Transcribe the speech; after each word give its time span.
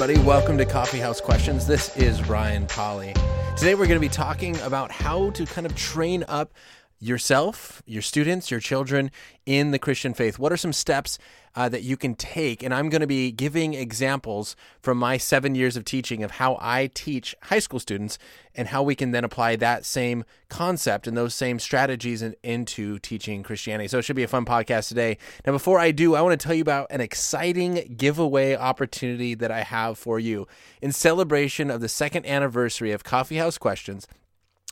Everybody. 0.00 0.26
Welcome 0.26 0.56
to 0.56 0.64
Coffee 0.64 0.98
House 0.98 1.20
Questions. 1.20 1.66
This 1.66 1.94
is 1.94 2.26
Ryan 2.26 2.66
Pauly. 2.66 3.12
Today, 3.54 3.74
we're 3.74 3.86
going 3.86 4.00
to 4.00 4.00
be 4.00 4.08
talking 4.08 4.58
about 4.60 4.90
how 4.90 5.28
to 5.32 5.44
kind 5.44 5.66
of 5.66 5.76
train 5.76 6.24
up 6.26 6.54
yourself, 7.00 7.82
your 7.86 8.02
students, 8.02 8.50
your 8.50 8.60
children 8.60 9.10
in 9.46 9.70
the 9.70 9.78
Christian 9.78 10.12
faith. 10.12 10.38
What 10.38 10.52
are 10.52 10.56
some 10.56 10.72
steps 10.72 11.18
uh, 11.56 11.68
that 11.70 11.82
you 11.82 11.96
can 11.96 12.14
take? 12.14 12.62
And 12.62 12.74
I'm 12.74 12.90
going 12.90 13.00
to 13.00 13.06
be 13.06 13.32
giving 13.32 13.72
examples 13.72 14.54
from 14.82 14.98
my 14.98 15.16
seven 15.16 15.54
years 15.54 15.76
of 15.76 15.84
teaching 15.84 16.22
of 16.22 16.32
how 16.32 16.58
I 16.60 16.90
teach 16.92 17.34
high 17.44 17.58
school 17.58 17.80
students 17.80 18.18
and 18.54 18.68
how 18.68 18.82
we 18.82 18.94
can 18.94 19.12
then 19.12 19.24
apply 19.24 19.56
that 19.56 19.86
same 19.86 20.24
concept 20.50 21.06
and 21.06 21.16
those 21.16 21.34
same 21.34 21.58
strategies 21.58 22.20
in, 22.20 22.34
into 22.42 22.98
teaching 22.98 23.42
Christianity. 23.42 23.88
So 23.88 23.98
it 23.98 24.02
should 24.02 24.14
be 24.14 24.22
a 24.22 24.28
fun 24.28 24.44
podcast 24.44 24.88
today. 24.88 25.16
Now, 25.46 25.52
before 25.52 25.78
I 25.78 25.92
do, 25.92 26.14
I 26.14 26.20
want 26.20 26.38
to 26.38 26.44
tell 26.44 26.54
you 26.54 26.62
about 26.62 26.88
an 26.90 27.00
exciting 27.00 27.94
giveaway 27.96 28.54
opportunity 28.54 29.34
that 29.34 29.50
I 29.50 29.62
have 29.62 29.96
for 29.96 30.18
you 30.18 30.46
in 30.82 30.92
celebration 30.92 31.70
of 31.70 31.80
the 31.80 31.88
second 31.88 32.26
anniversary 32.26 32.92
of 32.92 33.04
Coffee 33.04 33.36
House 33.36 33.56
Questions 33.56 34.06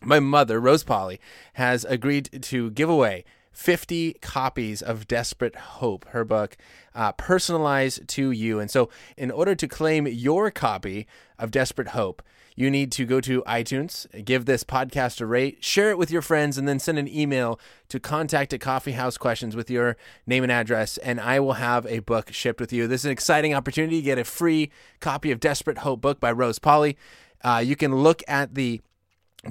my 0.02 0.20
mother, 0.20 0.61
Rose 0.61 0.84
Pauly, 0.84 1.19
has 1.55 1.84
agreed 1.84 2.43
to 2.43 2.70
give 2.70 2.89
away 2.89 3.25
50 3.52 4.15
copies 4.23 4.83
of 4.83 5.09
Desperate 5.09 5.56
Hope, 5.56 6.06
her 6.11 6.25
book, 6.25 6.56
uh, 6.95 7.11
personalized 7.12 8.06
to 8.09 8.30
you. 8.30 8.61
And 8.61 8.70
so, 8.70 8.89
in 9.16 9.33
order 9.33 9.56
to 9.56 9.66
claim 9.66 10.06
your 10.06 10.53
copy 10.53 11.09
of 11.39 11.51
Desperate 11.51 11.89
Hope, 11.89 12.23
you 12.55 12.70
need 12.70 12.91
to 12.92 13.05
go 13.05 13.20
to 13.20 13.42
iTunes, 13.42 14.06
give 14.25 14.45
this 14.45 14.64
podcast 14.64 15.20
a 15.20 15.27
rate, 15.27 15.62
share 15.62 15.91
it 15.91 15.98
with 15.98 16.11
your 16.11 16.22
friends, 16.22 16.59
and 16.59 16.69
then 16.69 16.78
send 16.78 16.98
an 16.98 17.09
email 17.09 17.59
to 17.89 18.00
contact 18.00 18.53
at 18.53 18.61
Coffee 18.61 18.92
House 18.92 19.17
Questions 19.17 19.55
with 19.55 19.70
your 19.70 19.97
name 20.27 20.42
and 20.42 20.53
address, 20.53 20.97
and 20.98 21.20
I 21.20 21.41
will 21.41 21.55
have 21.55 21.87
a 21.87 22.00
book 22.00 22.33
shipped 22.33 22.61
with 22.61 22.72
you. 22.72 22.87
This 22.87 23.03
is 23.03 23.06
an 23.06 23.11
exciting 23.12 23.55
opportunity 23.55 23.97
to 23.97 24.05
get 24.05 24.19
a 24.19 24.25
free 24.25 24.70
copy 25.00 25.31
of 25.31 25.41
Desperate 25.41 25.78
Hope 25.78 26.00
book 26.00 26.20
by 26.20 26.33
Rose 26.33 26.59
Pauly. 26.59 26.97
Uh, 27.42 27.62
you 27.65 27.77
can 27.77 27.94
look 27.94 28.22
at 28.27 28.55
the 28.55 28.81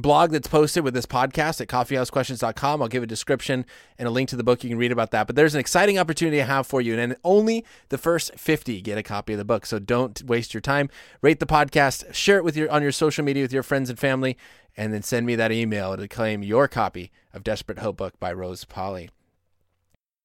blog 0.01 0.31
that's 0.31 0.47
posted 0.47 0.83
with 0.83 0.93
this 0.93 1.05
podcast 1.05 1.61
at 1.61 1.67
coffeehousequestions.com. 1.67 2.81
I'll 2.81 2.87
give 2.87 3.03
a 3.03 3.07
description 3.07 3.65
and 3.97 4.07
a 4.07 4.11
link 4.11 4.29
to 4.29 4.35
the 4.35 4.43
book. 4.43 4.63
You 4.63 4.69
can 4.69 4.77
read 4.77 4.91
about 4.91 5.11
that. 5.11 5.27
But 5.27 5.35
there's 5.35 5.53
an 5.53 5.59
exciting 5.59 5.97
opportunity 5.97 6.41
I 6.41 6.45
have 6.45 6.67
for 6.67 6.81
you. 6.81 6.97
And 6.97 7.15
only 7.23 7.65
the 7.89 7.97
first 7.97 8.37
50 8.37 8.81
get 8.81 8.97
a 8.97 9.03
copy 9.03 9.33
of 9.33 9.39
the 9.39 9.45
book. 9.45 9.65
So 9.65 9.79
don't 9.79 10.21
waste 10.23 10.53
your 10.53 10.61
time. 10.61 10.89
Rate 11.21 11.39
the 11.39 11.45
podcast, 11.45 12.13
share 12.13 12.37
it 12.37 12.43
with 12.43 12.55
your 12.57 12.69
on 12.71 12.81
your 12.81 12.91
social 12.91 13.23
media 13.23 13.43
with 13.43 13.53
your 13.53 13.63
friends 13.63 13.89
and 13.89 13.99
family, 13.99 14.37
and 14.75 14.93
then 14.93 15.01
send 15.01 15.25
me 15.25 15.35
that 15.35 15.51
email 15.51 15.95
to 15.97 16.07
claim 16.07 16.43
your 16.43 16.67
copy 16.67 17.11
of 17.33 17.43
Desperate 17.43 17.79
Hope 17.79 17.97
Book 17.97 18.19
by 18.19 18.31
Rose 18.31 18.65
Pauly. 18.65 19.09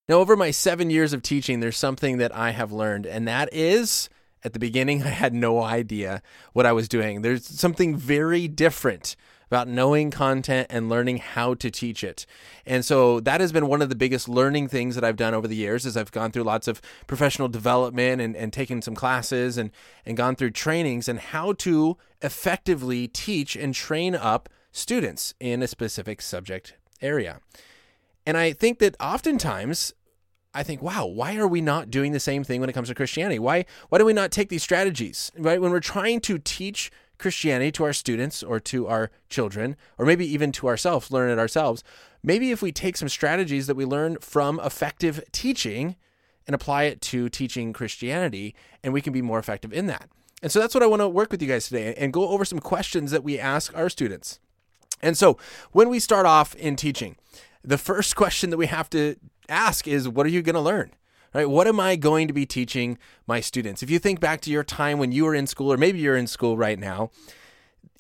Now, 0.08 0.16
over 0.16 0.36
my 0.36 0.50
seven 0.50 0.90
years 0.90 1.12
of 1.12 1.22
teaching, 1.22 1.60
there's 1.60 1.76
something 1.76 2.18
that 2.18 2.34
I 2.34 2.50
have 2.50 2.72
learned, 2.72 3.06
and 3.06 3.26
that 3.28 3.48
is 3.52 4.10
at 4.44 4.52
the 4.52 4.58
beginning, 4.58 5.02
I 5.04 5.08
had 5.08 5.34
no 5.34 5.62
idea 5.62 6.22
what 6.52 6.66
I 6.66 6.72
was 6.72 6.88
doing. 6.88 7.22
There's 7.22 7.46
something 7.46 7.96
very 7.96 8.48
different 8.48 9.16
about 9.52 9.68
knowing 9.68 10.10
content 10.10 10.66
and 10.70 10.88
learning 10.88 11.18
how 11.18 11.52
to 11.52 11.70
teach 11.70 12.02
it. 12.02 12.24
And 12.64 12.82
so 12.86 13.20
that 13.20 13.42
has 13.42 13.52
been 13.52 13.66
one 13.66 13.82
of 13.82 13.90
the 13.90 13.94
biggest 13.94 14.26
learning 14.26 14.68
things 14.68 14.94
that 14.94 15.04
I've 15.04 15.16
done 15.16 15.34
over 15.34 15.46
the 15.46 15.54
years 15.54 15.84
as 15.84 15.94
I've 15.94 16.10
gone 16.10 16.32
through 16.32 16.44
lots 16.44 16.68
of 16.68 16.80
professional 17.06 17.48
development 17.48 18.22
and, 18.22 18.34
and 18.34 18.50
taken 18.50 18.80
some 18.80 18.94
classes 18.94 19.58
and, 19.58 19.70
and 20.06 20.16
gone 20.16 20.36
through 20.36 20.52
trainings 20.52 21.06
and 21.06 21.18
how 21.18 21.52
to 21.52 21.98
effectively 22.22 23.06
teach 23.06 23.54
and 23.54 23.74
train 23.74 24.14
up 24.14 24.48
students 24.70 25.34
in 25.38 25.62
a 25.62 25.68
specific 25.68 26.22
subject 26.22 26.78
area. 27.02 27.40
And 28.24 28.38
I 28.38 28.54
think 28.54 28.78
that 28.78 28.96
oftentimes 28.98 29.92
I 30.54 30.62
think, 30.62 30.80
wow, 30.80 31.04
why 31.04 31.36
are 31.36 31.48
we 31.48 31.60
not 31.60 31.90
doing 31.90 32.12
the 32.12 32.20
same 32.20 32.42
thing 32.42 32.60
when 32.60 32.70
it 32.70 32.72
comes 32.72 32.88
to 32.88 32.94
Christianity? 32.94 33.38
Why 33.38 33.66
why 33.90 33.98
do 33.98 34.06
we 34.06 34.14
not 34.14 34.30
take 34.30 34.48
these 34.48 34.62
strategies? 34.62 35.30
Right? 35.36 35.60
When 35.60 35.72
we're 35.72 35.80
trying 35.80 36.20
to 36.22 36.38
teach 36.38 36.90
Christianity 37.22 37.72
to 37.72 37.84
our 37.84 37.92
students 37.92 38.42
or 38.42 38.60
to 38.60 38.86
our 38.88 39.10
children, 39.30 39.76
or 39.96 40.04
maybe 40.04 40.26
even 40.26 40.52
to 40.52 40.68
ourselves, 40.68 41.10
learn 41.10 41.30
it 41.30 41.38
ourselves, 41.38 41.82
maybe 42.22 42.50
if 42.50 42.60
we 42.60 42.72
take 42.72 42.96
some 42.96 43.08
strategies 43.08 43.66
that 43.66 43.76
we 43.76 43.84
learn 43.84 44.18
from 44.20 44.60
effective 44.60 45.22
teaching 45.32 45.96
and 46.46 46.54
apply 46.54 46.84
it 46.84 47.00
to 47.00 47.28
teaching 47.28 47.72
Christianity, 47.72 48.54
and 48.82 48.92
we 48.92 49.00
can 49.00 49.12
be 49.12 49.22
more 49.22 49.38
effective 49.38 49.72
in 49.72 49.86
that. 49.86 50.08
And 50.42 50.50
so 50.50 50.58
that's 50.58 50.74
what 50.74 50.82
I 50.82 50.86
want 50.86 51.00
to 51.00 51.08
work 51.08 51.30
with 51.30 51.40
you 51.40 51.48
guys 51.48 51.68
today 51.68 51.94
and 51.96 52.12
go 52.12 52.28
over 52.28 52.44
some 52.44 52.58
questions 52.58 53.12
that 53.12 53.22
we 53.22 53.38
ask 53.38 53.74
our 53.76 53.88
students. 53.88 54.40
And 55.00 55.16
so 55.16 55.38
when 55.70 55.88
we 55.88 56.00
start 56.00 56.26
off 56.26 56.54
in 56.56 56.76
teaching, 56.76 57.16
the 57.62 57.78
first 57.78 58.16
question 58.16 58.50
that 58.50 58.56
we 58.56 58.66
have 58.66 58.90
to 58.90 59.16
ask 59.48 59.86
is 59.86 60.08
what 60.08 60.26
are 60.26 60.30
you 60.30 60.42
going 60.42 60.54
to 60.54 60.60
learn? 60.60 60.92
Right? 61.34 61.48
What 61.48 61.66
am 61.66 61.80
I 61.80 61.96
going 61.96 62.28
to 62.28 62.34
be 62.34 62.46
teaching 62.46 62.98
my 63.26 63.40
students? 63.40 63.82
If 63.82 63.90
you 63.90 63.98
think 63.98 64.20
back 64.20 64.40
to 64.42 64.50
your 64.50 64.64
time 64.64 64.98
when 64.98 65.12
you 65.12 65.24
were 65.24 65.34
in 65.34 65.46
school, 65.46 65.72
or 65.72 65.76
maybe 65.76 65.98
you're 65.98 66.16
in 66.16 66.26
school 66.26 66.56
right 66.56 66.78
now, 66.78 67.10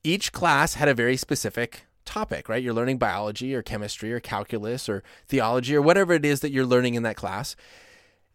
each 0.04 0.32
class 0.32 0.74
had 0.74 0.88
a 0.88 0.94
very 0.94 1.16
specific 1.16 1.86
topic, 2.04 2.48
right? 2.48 2.62
You're 2.62 2.74
learning 2.74 2.98
biology 2.98 3.54
or 3.54 3.62
chemistry 3.62 4.12
or 4.12 4.20
calculus 4.20 4.88
or 4.88 5.02
theology 5.28 5.76
or 5.76 5.82
whatever 5.82 6.12
it 6.12 6.24
is 6.24 6.40
that 6.40 6.52
you're 6.52 6.66
learning 6.66 6.94
in 6.94 7.02
that 7.04 7.16
class. 7.16 7.56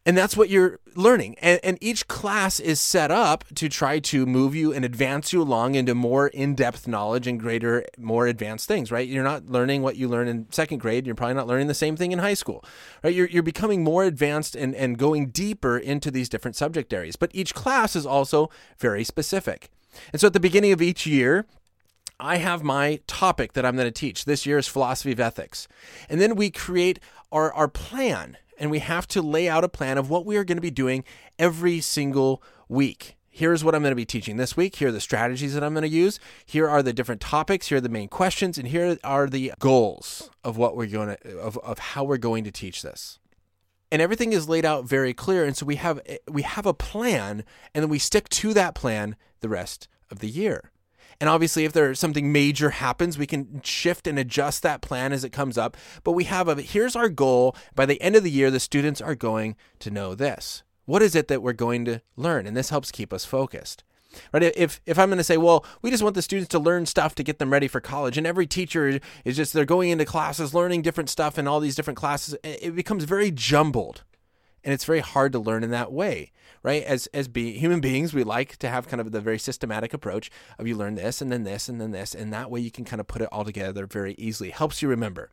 And 0.07 0.17
that's 0.17 0.37
what 0.37 0.47
you're 0.47 0.79
learning. 0.95 1.35
And, 1.41 1.59
and, 1.63 1.77
each 1.81 2.07
class 2.07 2.61
is 2.61 2.79
set 2.79 3.11
up 3.11 3.43
to 3.55 3.67
try 3.67 3.99
to 3.99 4.25
move 4.25 4.55
you 4.55 4.71
and 4.71 4.85
advance 4.85 5.33
you 5.33 5.41
along 5.41 5.75
into 5.75 5.93
more 5.93 6.29
in 6.29 6.55
depth 6.55 6.87
knowledge 6.87 7.27
and 7.27 7.37
greater, 7.37 7.83
more 7.97 8.25
advanced 8.25 8.69
things, 8.69 8.89
right? 8.89 9.05
You're 9.05 9.25
not 9.25 9.47
learning 9.47 9.81
what 9.81 9.97
you 9.97 10.07
learn 10.07 10.29
in 10.29 10.49
second 10.49 10.77
grade. 10.77 11.05
You're 11.05 11.13
probably 11.13 11.33
not 11.33 11.45
learning 11.45 11.67
the 11.67 11.73
same 11.73 11.97
thing 11.97 12.13
in 12.13 12.19
high 12.19 12.35
school, 12.35 12.63
right? 13.03 13.13
You're, 13.13 13.27
you're 13.27 13.43
becoming 13.43 13.83
more 13.83 14.05
advanced 14.05 14.55
and, 14.55 14.73
and 14.75 14.97
going 14.97 15.27
deeper 15.27 15.77
into 15.77 16.09
these 16.09 16.29
different 16.29 16.55
subject 16.55 16.93
areas. 16.93 17.17
But 17.17 17.31
each 17.33 17.53
class 17.53 17.93
is 17.93 18.05
also 18.05 18.49
very 18.79 19.03
specific. 19.03 19.69
And 20.13 20.21
so 20.21 20.27
at 20.27 20.33
the 20.33 20.39
beginning 20.39 20.71
of 20.71 20.81
each 20.81 21.05
year, 21.05 21.45
I 22.17 22.37
have 22.37 22.63
my 22.63 23.01
topic 23.07 23.53
that 23.53 23.65
I'm 23.65 23.75
going 23.75 23.87
to 23.87 23.91
teach. 23.91 24.23
This 24.23 24.45
year 24.45 24.57
is 24.57 24.67
philosophy 24.69 25.11
of 25.11 25.19
ethics. 25.19 25.67
And 26.09 26.21
then 26.21 26.37
we 26.37 26.49
create 26.49 27.01
our, 27.29 27.51
our 27.51 27.67
plan 27.67 28.37
and 28.57 28.71
we 28.71 28.79
have 28.79 29.07
to 29.09 29.21
lay 29.21 29.47
out 29.47 29.63
a 29.63 29.69
plan 29.69 29.97
of 29.97 30.09
what 30.09 30.25
we 30.25 30.37
are 30.37 30.43
going 30.43 30.57
to 30.57 30.61
be 30.61 30.71
doing 30.71 31.03
every 31.37 31.79
single 31.79 32.41
week. 32.67 33.17
Here's 33.29 33.63
what 33.63 33.75
I'm 33.75 33.83
going 33.83 33.91
to 33.91 33.95
be 33.95 34.05
teaching 34.05 34.37
this 34.37 34.57
week. 34.57 34.77
Here 34.77 34.87
are 34.87 34.91
the 34.91 34.99
strategies 34.99 35.53
that 35.53 35.63
I'm 35.63 35.73
going 35.73 35.83
to 35.83 35.87
use. 35.87 36.19
Here 36.43 36.67
are 36.67 36.81
the 36.81 36.91
different 36.91 37.21
topics. 37.21 37.67
Here 37.67 37.77
are 37.77 37.81
the 37.81 37.87
main 37.87 38.07
questions, 38.07 38.57
and 38.57 38.67
here 38.67 38.97
are 39.03 39.27
the 39.27 39.53
goals 39.59 40.31
of 40.43 40.57
what 40.57 40.75
we're 40.75 40.87
going 40.87 41.15
to 41.15 41.37
of, 41.37 41.57
of 41.59 41.77
how 41.77 42.03
we're 42.03 42.17
going 42.17 42.43
to 42.45 42.51
teach 42.51 42.81
this. 42.81 43.19
And 43.91 44.01
everything 44.01 44.33
is 44.33 44.49
laid 44.49 44.65
out 44.65 44.85
very 44.85 45.13
clear. 45.13 45.45
And 45.45 45.55
so 45.55 45.67
we 45.67 45.75
have 45.75 46.01
we 46.27 46.41
have 46.41 46.65
a 46.65 46.73
plan, 46.73 47.43
and 47.75 47.83
then 47.83 47.89
we 47.89 47.99
stick 47.99 48.27
to 48.29 48.55
that 48.55 48.73
plan 48.73 49.15
the 49.41 49.49
rest 49.49 49.87
of 50.09 50.17
the 50.17 50.29
year. 50.29 50.71
And 51.19 51.29
obviously, 51.29 51.65
if 51.65 51.73
there's 51.73 51.99
something 51.99 52.31
major 52.31 52.69
happens, 52.69 53.17
we 53.17 53.25
can 53.25 53.61
shift 53.63 54.05
and 54.05 54.19
adjust 54.19 54.63
that 54.63 54.81
plan 54.81 55.11
as 55.11 55.23
it 55.23 55.31
comes 55.31 55.57
up. 55.57 55.75
But 56.03 56.11
we 56.11 56.25
have 56.25 56.47
a 56.47 56.61
here's 56.61 56.95
our 56.95 57.09
goal. 57.09 57.55
By 57.75 57.85
the 57.85 58.01
end 58.01 58.15
of 58.15 58.23
the 58.23 58.31
year, 58.31 58.51
the 58.51 58.59
students 58.59 59.01
are 59.01 59.15
going 59.15 59.55
to 59.79 59.91
know 59.91 60.13
this. 60.13 60.63
What 60.85 61.01
is 61.01 61.15
it 61.15 61.27
that 61.27 61.41
we're 61.41 61.53
going 61.53 61.85
to 61.85 62.01
learn? 62.15 62.45
And 62.45 62.55
this 62.55 62.69
helps 62.69 62.91
keep 62.91 63.11
us 63.11 63.25
focused. 63.25 63.83
Right? 64.31 64.43
If 64.43 64.79
if 64.85 64.97
I'm 64.97 65.09
going 65.09 65.17
to 65.17 65.23
say, 65.23 65.37
well, 65.37 65.65
we 65.81 65.91
just 65.91 66.03
want 66.03 66.15
the 66.15 66.21
students 66.21 66.49
to 66.49 66.59
learn 66.59 66.85
stuff 66.85 67.15
to 67.15 67.23
get 67.23 67.39
them 67.39 67.51
ready 67.51 67.67
for 67.67 67.81
college, 67.81 68.17
and 68.17 68.27
every 68.27 68.47
teacher 68.47 68.99
is 69.25 69.35
just 69.35 69.53
they're 69.53 69.65
going 69.65 69.89
into 69.89 70.05
classes, 70.05 70.53
learning 70.53 70.83
different 70.83 71.09
stuff 71.09 71.37
in 71.37 71.47
all 71.47 71.59
these 71.59 71.75
different 71.75 71.97
classes, 71.97 72.35
it 72.43 72.75
becomes 72.75 73.03
very 73.03 73.31
jumbled 73.31 74.03
and 74.63 74.73
it's 74.73 74.85
very 74.85 74.99
hard 74.99 75.31
to 75.31 75.39
learn 75.39 75.63
in 75.63 75.71
that 75.71 75.91
way 75.91 76.31
right? 76.63 76.83
As 76.83 77.07
as 77.13 77.29
be, 77.29 77.57
human 77.57 77.79
beings 77.79 78.13
we 78.13 78.25
like 78.25 78.57
to 78.57 78.67
have 78.67 78.89
kind 78.89 78.99
of 78.99 79.13
the 79.13 79.21
very 79.21 79.39
systematic 79.39 79.93
approach 79.93 80.29
of 80.59 80.67
you 80.67 80.75
learn 80.75 80.95
this 80.95 81.21
and 81.21 81.31
then 81.31 81.43
this 81.43 81.69
and 81.69 81.79
then 81.79 81.91
this 81.91 82.13
and 82.13 82.33
that 82.33 82.51
way 82.51 82.59
you 82.59 82.71
can 82.71 82.83
kind 82.83 82.99
of 82.99 83.07
put 83.07 83.21
it 83.21 83.29
all 83.31 83.45
together 83.45 83.85
very 83.85 84.15
easily. 84.17 84.49
Helps 84.49 84.81
you 84.81 84.89
remember. 84.89 85.29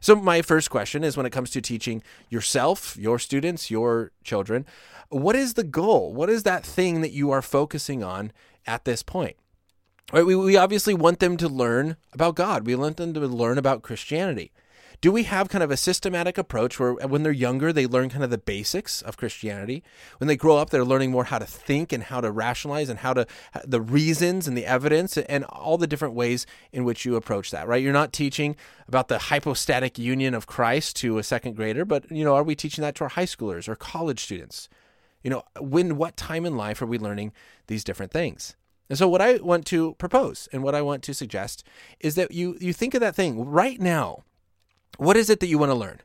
So 0.00 0.16
my 0.16 0.42
first 0.42 0.70
question 0.70 1.04
is 1.04 1.16
when 1.16 1.26
it 1.26 1.30
comes 1.30 1.50
to 1.50 1.60
teaching 1.60 2.02
yourself 2.30 2.96
your 2.96 3.18
students 3.18 3.70
your 3.70 4.10
children 4.24 4.66
what 5.08 5.36
is 5.36 5.54
the 5.54 5.64
goal? 5.64 6.14
What 6.14 6.30
is 6.30 6.42
that 6.44 6.64
thing 6.64 7.02
that 7.02 7.12
you 7.12 7.30
are 7.30 7.42
focusing 7.42 8.02
on 8.02 8.32
at 8.66 8.86
this 8.86 9.02
point? 9.02 9.36
Right, 10.10 10.24
we, 10.24 10.34
we 10.34 10.56
obviously 10.56 10.94
want 10.94 11.20
them 11.20 11.36
to 11.36 11.48
learn 11.48 11.96
about 12.12 12.34
God. 12.34 12.66
We 12.66 12.74
want 12.74 12.96
them 12.96 13.14
to 13.14 13.20
learn 13.20 13.58
about 13.58 13.82
Christianity 13.82 14.52
do 15.02 15.10
we 15.10 15.24
have 15.24 15.48
kind 15.48 15.64
of 15.64 15.72
a 15.72 15.76
systematic 15.76 16.38
approach 16.38 16.78
where 16.78 16.92
uh, 17.02 17.08
when 17.08 17.24
they're 17.24 17.32
younger, 17.32 17.72
they 17.72 17.86
learn 17.86 18.08
kind 18.08 18.22
of 18.22 18.30
the 18.30 18.38
basics 18.38 19.02
of 19.02 19.16
Christianity? 19.16 19.82
When 20.18 20.28
they 20.28 20.36
grow 20.36 20.56
up, 20.56 20.70
they're 20.70 20.84
learning 20.84 21.10
more 21.10 21.24
how 21.24 21.40
to 21.40 21.44
think 21.44 21.92
and 21.92 22.04
how 22.04 22.20
to 22.20 22.30
rationalize 22.30 22.88
and 22.88 23.00
how 23.00 23.12
to, 23.14 23.26
uh, 23.52 23.60
the 23.64 23.80
reasons 23.80 24.46
and 24.46 24.56
the 24.56 24.64
evidence 24.64 25.18
and 25.18 25.44
all 25.46 25.76
the 25.76 25.88
different 25.88 26.14
ways 26.14 26.46
in 26.70 26.84
which 26.84 27.04
you 27.04 27.16
approach 27.16 27.50
that, 27.50 27.66
right? 27.66 27.82
You're 27.82 27.92
not 27.92 28.12
teaching 28.12 28.54
about 28.86 29.08
the 29.08 29.18
hypostatic 29.18 29.98
union 29.98 30.34
of 30.34 30.46
Christ 30.46 30.94
to 30.96 31.18
a 31.18 31.24
second 31.24 31.56
grader, 31.56 31.84
but, 31.84 32.08
you 32.08 32.24
know, 32.24 32.36
are 32.36 32.44
we 32.44 32.54
teaching 32.54 32.82
that 32.82 32.94
to 32.94 33.04
our 33.04 33.10
high 33.10 33.26
schoolers 33.26 33.68
or 33.68 33.74
college 33.74 34.20
students? 34.20 34.68
You 35.24 35.30
know, 35.30 35.42
when, 35.58 35.96
what 35.96 36.16
time 36.16 36.46
in 36.46 36.56
life 36.56 36.80
are 36.80 36.86
we 36.86 36.98
learning 36.98 37.32
these 37.66 37.82
different 37.82 38.12
things? 38.12 38.54
And 38.88 38.96
so, 38.96 39.08
what 39.08 39.22
I 39.22 39.36
want 39.38 39.66
to 39.66 39.94
propose 39.94 40.48
and 40.52 40.62
what 40.62 40.74
I 40.74 40.82
want 40.82 41.02
to 41.04 41.14
suggest 41.14 41.64
is 42.00 42.14
that 42.16 42.32
you 42.32 42.58
you 42.60 42.74
think 42.74 42.92
of 42.92 43.00
that 43.00 43.14
thing 43.14 43.42
right 43.42 43.80
now. 43.80 44.24
What 44.98 45.16
is 45.16 45.30
it 45.30 45.40
that 45.40 45.46
you 45.46 45.58
want 45.58 45.70
to 45.70 45.74
learn? 45.74 46.00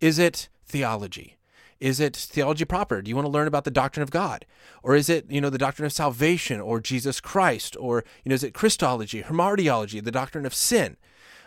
Is 0.00 0.18
it 0.18 0.48
theology? 0.66 1.36
Is 1.80 1.98
it 1.98 2.14
theology 2.14 2.64
proper? 2.64 3.00
Do 3.00 3.08
you 3.08 3.16
want 3.16 3.26
to 3.26 3.30
learn 3.30 3.48
about 3.48 3.64
the 3.64 3.70
doctrine 3.70 4.02
of 4.02 4.10
God? 4.10 4.44
Or 4.82 4.94
is 4.94 5.08
it, 5.08 5.30
you 5.30 5.40
know, 5.40 5.50
the 5.50 5.58
doctrine 5.58 5.86
of 5.86 5.92
salvation 5.92 6.60
or 6.60 6.78
Jesus 6.78 7.20
Christ? 7.20 7.76
Or, 7.80 8.04
you 8.22 8.28
know, 8.28 8.34
is 8.34 8.44
it 8.44 8.52
Christology, 8.52 9.22
hamartiology, 9.22 10.04
the 10.04 10.10
doctrine 10.10 10.44
of 10.44 10.54
sin? 10.54 10.98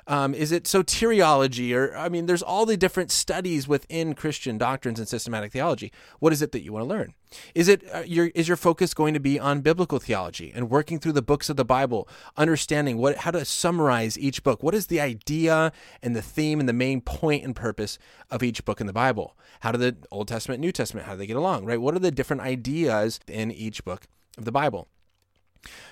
Um, 0.07 0.33
is 0.33 0.51
it 0.51 0.63
soteriology? 0.63 1.73
Or, 1.75 1.95
I 1.95 2.09
mean, 2.09 2.25
there's 2.25 2.41
all 2.41 2.65
the 2.65 2.77
different 2.77 3.11
studies 3.11 3.67
within 3.67 4.13
Christian 4.15 4.57
doctrines 4.57 4.99
and 4.99 5.07
systematic 5.07 5.51
theology. 5.51 5.91
What 6.19 6.33
is 6.33 6.41
it 6.41 6.51
that 6.51 6.63
you 6.63 6.73
want 6.73 6.83
to 6.83 6.89
learn? 6.89 7.13
Is 7.55 7.67
it 7.67 7.83
uh, 7.93 8.03
your 8.05 8.27
is 8.35 8.47
your 8.47 8.57
focus 8.57 8.93
going 8.93 9.13
to 9.13 9.19
be 9.19 9.39
on 9.39 9.61
biblical 9.61 9.99
theology 9.99 10.51
and 10.53 10.69
working 10.69 10.99
through 10.99 11.13
the 11.13 11.21
books 11.21 11.49
of 11.49 11.55
the 11.55 11.65
Bible, 11.65 12.07
understanding 12.37 12.97
what 12.97 13.17
how 13.17 13.31
to 13.31 13.43
summarize 13.45 14.19
each 14.19 14.43
book? 14.43 14.61
What 14.61 14.75
is 14.75 14.87
the 14.87 15.01
idea 15.01 15.71
and 16.01 16.15
the 16.15 16.21
theme 16.21 16.59
and 16.59 16.69
the 16.69 16.73
main 16.73 17.01
point 17.01 17.43
and 17.43 17.55
purpose 17.55 17.97
of 18.29 18.43
each 18.43 18.63
book 18.65 18.79
in 18.79 18.87
the 18.87 18.93
Bible? 18.93 19.35
How 19.61 19.71
do 19.71 19.77
the 19.77 19.95
Old 20.11 20.27
Testament, 20.27 20.59
New 20.59 20.71
Testament, 20.71 21.07
how 21.07 21.13
do 21.13 21.19
they 21.19 21.27
get 21.27 21.37
along? 21.37 21.65
Right? 21.65 21.81
What 21.81 21.95
are 21.95 21.99
the 21.99 22.11
different 22.11 22.41
ideas 22.43 23.19
in 23.27 23.51
each 23.51 23.83
book 23.83 24.05
of 24.37 24.45
the 24.45 24.51
Bible? 24.51 24.87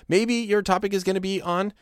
Maybe 0.08 0.34
your 0.34 0.62
topic 0.62 0.92
is 0.92 1.04
going 1.04 1.14
to 1.14 1.20
be 1.20 1.40
on 1.40 1.72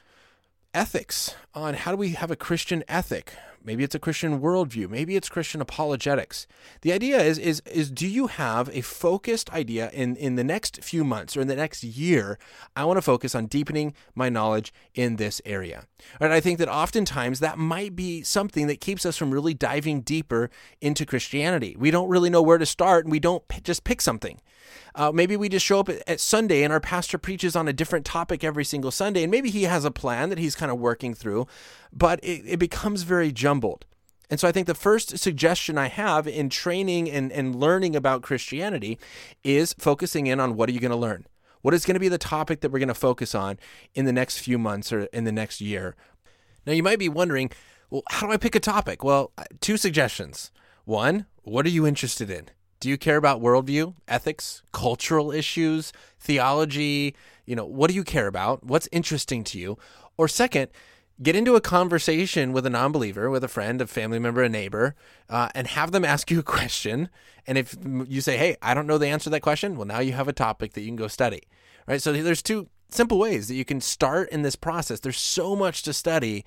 ethics 0.75 1.35
on 1.55 1.75
how 1.75 1.91
do 1.91 1.97
we 1.97 2.11
have 2.11 2.31
a 2.31 2.37
Christian 2.37 2.85
ethic? 2.89 3.35
Maybe 3.63 3.85
it's 3.85 3.95
a 3.95 3.99
Christian 3.99 4.41
worldview. 4.41 4.89
Maybe 4.89 5.17
it's 5.17 5.29
Christian 5.29 5.61
apologetics. 5.61 6.47
The 6.81 6.93
idea 6.93 7.21
is 7.21 7.39
is 7.39 7.61
is 7.67 7.91
do 7.91 8.07
you 8.07 8.29
have 8.29 8.71
a 8.75 8.81
focused 8.81 9.51
idea 9.51 9.91
in 9.93 10.17
in 10.17 10.37
the 10.37 10.45
next 10.45 10.83
few 10.83 11.05
months 11.05 11.37
or 11.37 11.43
in 11.43 11.49
the 11.49 11.57
next 11.57 11.85
year? 11.85 12.39
I 12.75 12.87
want 12.87 12.97
to 12.97 13.03
focus 13.03 13.35
on 13.35 13.47
deepening 13.47 13.95
my 14.15 14.31
knowledge 14.31 14.73
in 14.95 15.17
this 15.17 15.43
area. 15.45 15.85
And 16.21 16.33
I 16.33 16.41
think 16.41 16.59
that 16.59 16.71
oftentimes 16.71 17.41
that 17.41 17.59
might 17.59 17.95
be 17.95 18.23
something 18.23 18.67
that 18.69 18.81
keeps 18.81 19.05
us 19.05 19.19
from 19.19 19.31
really 19.31 19.53
diving 19.53 20.01
deeper 20.01 20.49
into 20.81 21.05
Christianity. 21.05 21.77
We 21.79 21.91
don't 21.91 22.09
really 22.09 22.31
know 22.31 22.43
where 22.43 22.59
to 22.59 22.67
start, 22.67 23.05
and 23.05 23.13
we 23.13 23.21
don't 23.21 23.47
p- 23.49 23.61
just 23.61 23.85
pick 23.85 24.01
something. 24.01 24.41
Uh, 24.95 25.13
maybe 25.13 25.37
we 25.37 25.49
just 25.49 25.65
show 25.65 25.81
up 25.81 25.89
at, 25.89 26.21
Sunday 26.21 26.63
and 26.63 26.73
our 26.73 26.81
pastor 26.81 27.19
preaches 27.19 27.55
on 27.55 27.69
a 27.69 27.73
different 27.73 28.05
topic 28.05 28.43
every 28.43 28.65
single 28.65 28.91
Sunday, 28.91 29.23
and 29.23 29.31
maybe 29.31 29.51
he 29.51 29.65
has 29.65 29.85
a 29.85 29.91
plan 29.91 30.29
that 30.31 30.39
he's 30.39 30.55
kind 30.55 30.71
of 30.71 30.79
working 30.79 31.15
through, 31.15 31.47
but 31.93 32.19
it, 32.23 32.43
it 32.47 32.59
becomes 32.59 33.03
very 33.03 33.33
jumbled. 33.33 33.87
And 34.31 34.39
so 34.39 34.47
I 34.47 34.53
think 34.53 34.67
the 34.67 34.75
first 34.75 35.19
suggestion 35.19 35.77
I 35.77 35.89
have 35.89 36.29
in 36.29 36.49
training 36.49 37.11
and, 37.11 37.33
and 37.33 37.55
learning 37.55 37.97
about 37.97 38.23
Christianity 38.23 38.99
is 39.43 39.75
focusing 39.79 40.29
in 40.29 40.39
on 40.39 40.55
what 40.55 40.69
are 40.69 40.73
you 40.73 40.81
going 40.81 40.93
to 40.93 40.97
learn? 40.97 41.27
What 41.63 41.75
is 41.75 41.85
going 41.85 41.95
to 41.95 42.01
be 42.01 42.09
the 42.09 42.17
topic 42.17 42.61
that 42.61 42.71
we're 42.71 42.79
going 42.79 42.89
to 42.89 42.95
focus 42.95 43.35
on 43.35 43.59
in 43.95 44.05
the 44.05 44.13
next 44.13 44.39
few 44.39 44.57
months 44.57 44.93
or 44.93 45.05
in 45.07 45.25
the 45.25 45.33
next 45.33 45.61
year? 45.61 45.97
Now, 46.65 46.73
you 46.73 46.83
might 46.83 46.99
be 46.99 47.09
wondering, 47.09 47.51
well, 47.91 48.03
how 48.09 48.27
do 48.27 48.33
I 48.33 48.37
pick 48.37 48.55
a 48.55 48.61
topic? 48.61 49.03
Well, 49.03 49.33
uh, 49.37 49.45
two 49.61 49.77
suggestions. 49.77 50.53
One, 50.85 51.27
what 51.43 51.67
are 51.67 51.71
you 51.71 51.87
interested 51.87 52.31
in? 52.31 52.49
Do 52.81 52.89
you 52.89 52.97
care 52.97 53.19
about 53.19 53.43
worldview, 53.43 53.95
ethics, 54.09 54.63
cultural 54.73 55.31
issues, 55.31 55.93
theology? 56.19 57.15
You 57.45 57.55
know, 57.55 57.67
what 57.67 57.89
do 57.91 57.95
you 57.95 58.05
care 58.05 58.27
about? 58.27 58.65
What's 58.65 58.89
interesting 58.91 59.45
to 59.45 59.59
you? 59.59 59.79
Or 60.17 60.29
second, 60.29 60.69
get 61.23 61.37
into 61.37 61.57
a 61.57 61.61
conversation 61.61 62.53
with 62.53 62.65
a 62.65 62.71
non-believer, 62.71 63.29
with 63.29 63.45
a 63.45 63.49
friend, 63.49 63.83
a 63.83 63.87
family 63.87 64.19
member, 64.19 64.43
a 64.43 64.49
neighbor, 64.49 64.95
uh, 65.29 65.51
and 65.55 65.67
have 65.67 65.93
them 65.93 66.07
ask 66.07 66.31
you 66.31 66.39
a 66.39 66.43
question. 66.43 67.11
And 67.47 67.59
if 67.59 67.77
you 68.09 68.23
say, 68.23 68.39
"Hey, 68.39 68.57
I 68.63 68.73
don't 68.73 68.87
know 68.87 68.99
the 68.99 69.09
answer 69.09 69.25
to 69.25 69.31
that 69.31 69.43
question," 69.43 69.77
well, 69.77 69.87
now 69.87 70.01
you 70.01 70.13
have 70.13 70.29
a 70.29 70.33
topic 70.33 70.73
that 70.73 70.81
you 70.81 70.89
can 70.89 70.97
go 70.97 71.09
study. 71.09 71.43
Right? 71.87 72.01
So 72.01 72.13
there's 72.13 72.43
two 72.43 72.69
simple 72.89 73.19
ways 73.19 73.49
that 73.49 73.55
you 73.55 73.65
can 73.65 73.81
start 73.81 74.31
in 74.31 74.43
this 74.43 74.57
process. 74.57 75.01
There's 75.01 75.19
so 75.19 75.55
much 75.55 75.83
to 75.83 75.93
study 75.93 76.45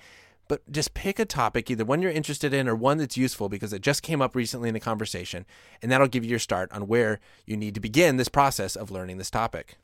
but 0.48 0.70
just 0.70 0.94
pick 0.94 1.18
a 1.18 1.24
topic, 1.24 1.70
either 1.70 1.84
one 1.84 2.02
you're 2.02 2.10
interested 2.10 2.52
in 2.52 2.68
or 2.68 2.74
one 2.74 2.98
that's 2.98 3.16
useful 3.16 3.48
because 3.48 3.72
it 3.72 3.82
just 3.82 4.02
came 4.02 4.20
up 4.20 4.34
recently 4.34 4.68
in 4.68 4.74
the 4.74 4.80
conversation, 4.80 5.46
and 5.82 5.90
that'll 5.90 6.08
give 6.08 6.24
you 6.24 6.30
your 6.30 6.38
start 6.38 6.70
on 6.72 6.86
where 6.86 7.20
you 7.46 7.56
need 7.56 7.74
to 7.74 7.80
begin 7.80 8.16
this 8.16 8.28
process 8.28 8.76
of 8.76 8.90
learning 8.90 9.18
this 9.18 9.30
topic. 9.30 9.76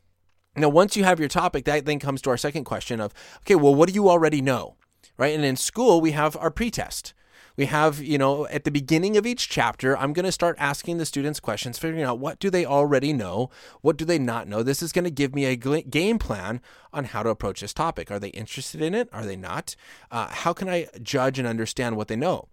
Now, 0.56 0.68
once 0.68 0.96
you 0.96 1.04
have 1.04 1.20
your 1.20 1.28
topic, 1.28 1.64
that 1.64 1.84
then 1.84 1.98
comes 1.98 2.20
to 2.22 2.30
our 2.30 2.36
second 2.36 2.64
question 2.64 3.00
of, 3.00 3.14
okay, 3.42 3.54
well, 3.54 3.74
what 3.74 3.88
do 3.88 3.94
you 3.94 4.08
already 4.08 4.42
know? 4.42 4.76
Right? 5.16 5.34
And 5.34 5.44
in 5.44 5.56
school, 5.56 6.00
we 6.00 6.12
have 6.12 6.36
our 6.36 6.50
pretest 6.50 7.14
we 7.60 7.66
have, 7.66 8.00
you 8.00 8.16
know, 8.16 8.46
at 8.46 8.64
the 8.64 8.70
beginning 8.70 9.18
of 9.18 9.26
each 9.26 9.50
chapter, 9.50 9.94
I'm 9.98 10.14
going 10.14 10.24
to 10.24 10.32
start 10.32 10.56
asking 10.58 10.96
the 10.96 11.04
students 11.04 11.40
questions, 11.40 11.78
figuring 11.78 12.02
out 12.02 12.18
what 12.18 12.38
do 12.38 12.48
they 12.48 12.64
already 12.64 13.12
know, 13.12 13.50
what 13.82 13.98
do 13.98 14.06
they 14.06 14.18
not 14.18 14.48
know. 14.48 14.62
This 14.62 14.82
is 14.82 14.92
going 14.92 15.04
to 15.04 15.10
give 15.10 15.34
me 15.34 15.44
a 15.44 15.56
game 15.56 16.18
plan 16.18 16.62
on 16.90 17.04
how 17.04 17.22
to 17.22 17.28
approach 17.28 17.60
this 17.60 17.74
topic. 17.74 18.10
Are 18.10 18.18
they 18.18 18.30
interested 18.30 18.80
in 18.80 18.94
it? 18.94 19.10
Are 19.12 19.26
they 19.26 19.36
not? 19.36 19.76
Uh, 20.10 20.28
how 20.28 20.54
can 20.54 20.70
I 20.70 20.88
judge 21.02 21.38
and 21.38 21.46
understand 21.46 21.98
what 21.98 22.08
they 22.08 22.16
know? 22.16 22.48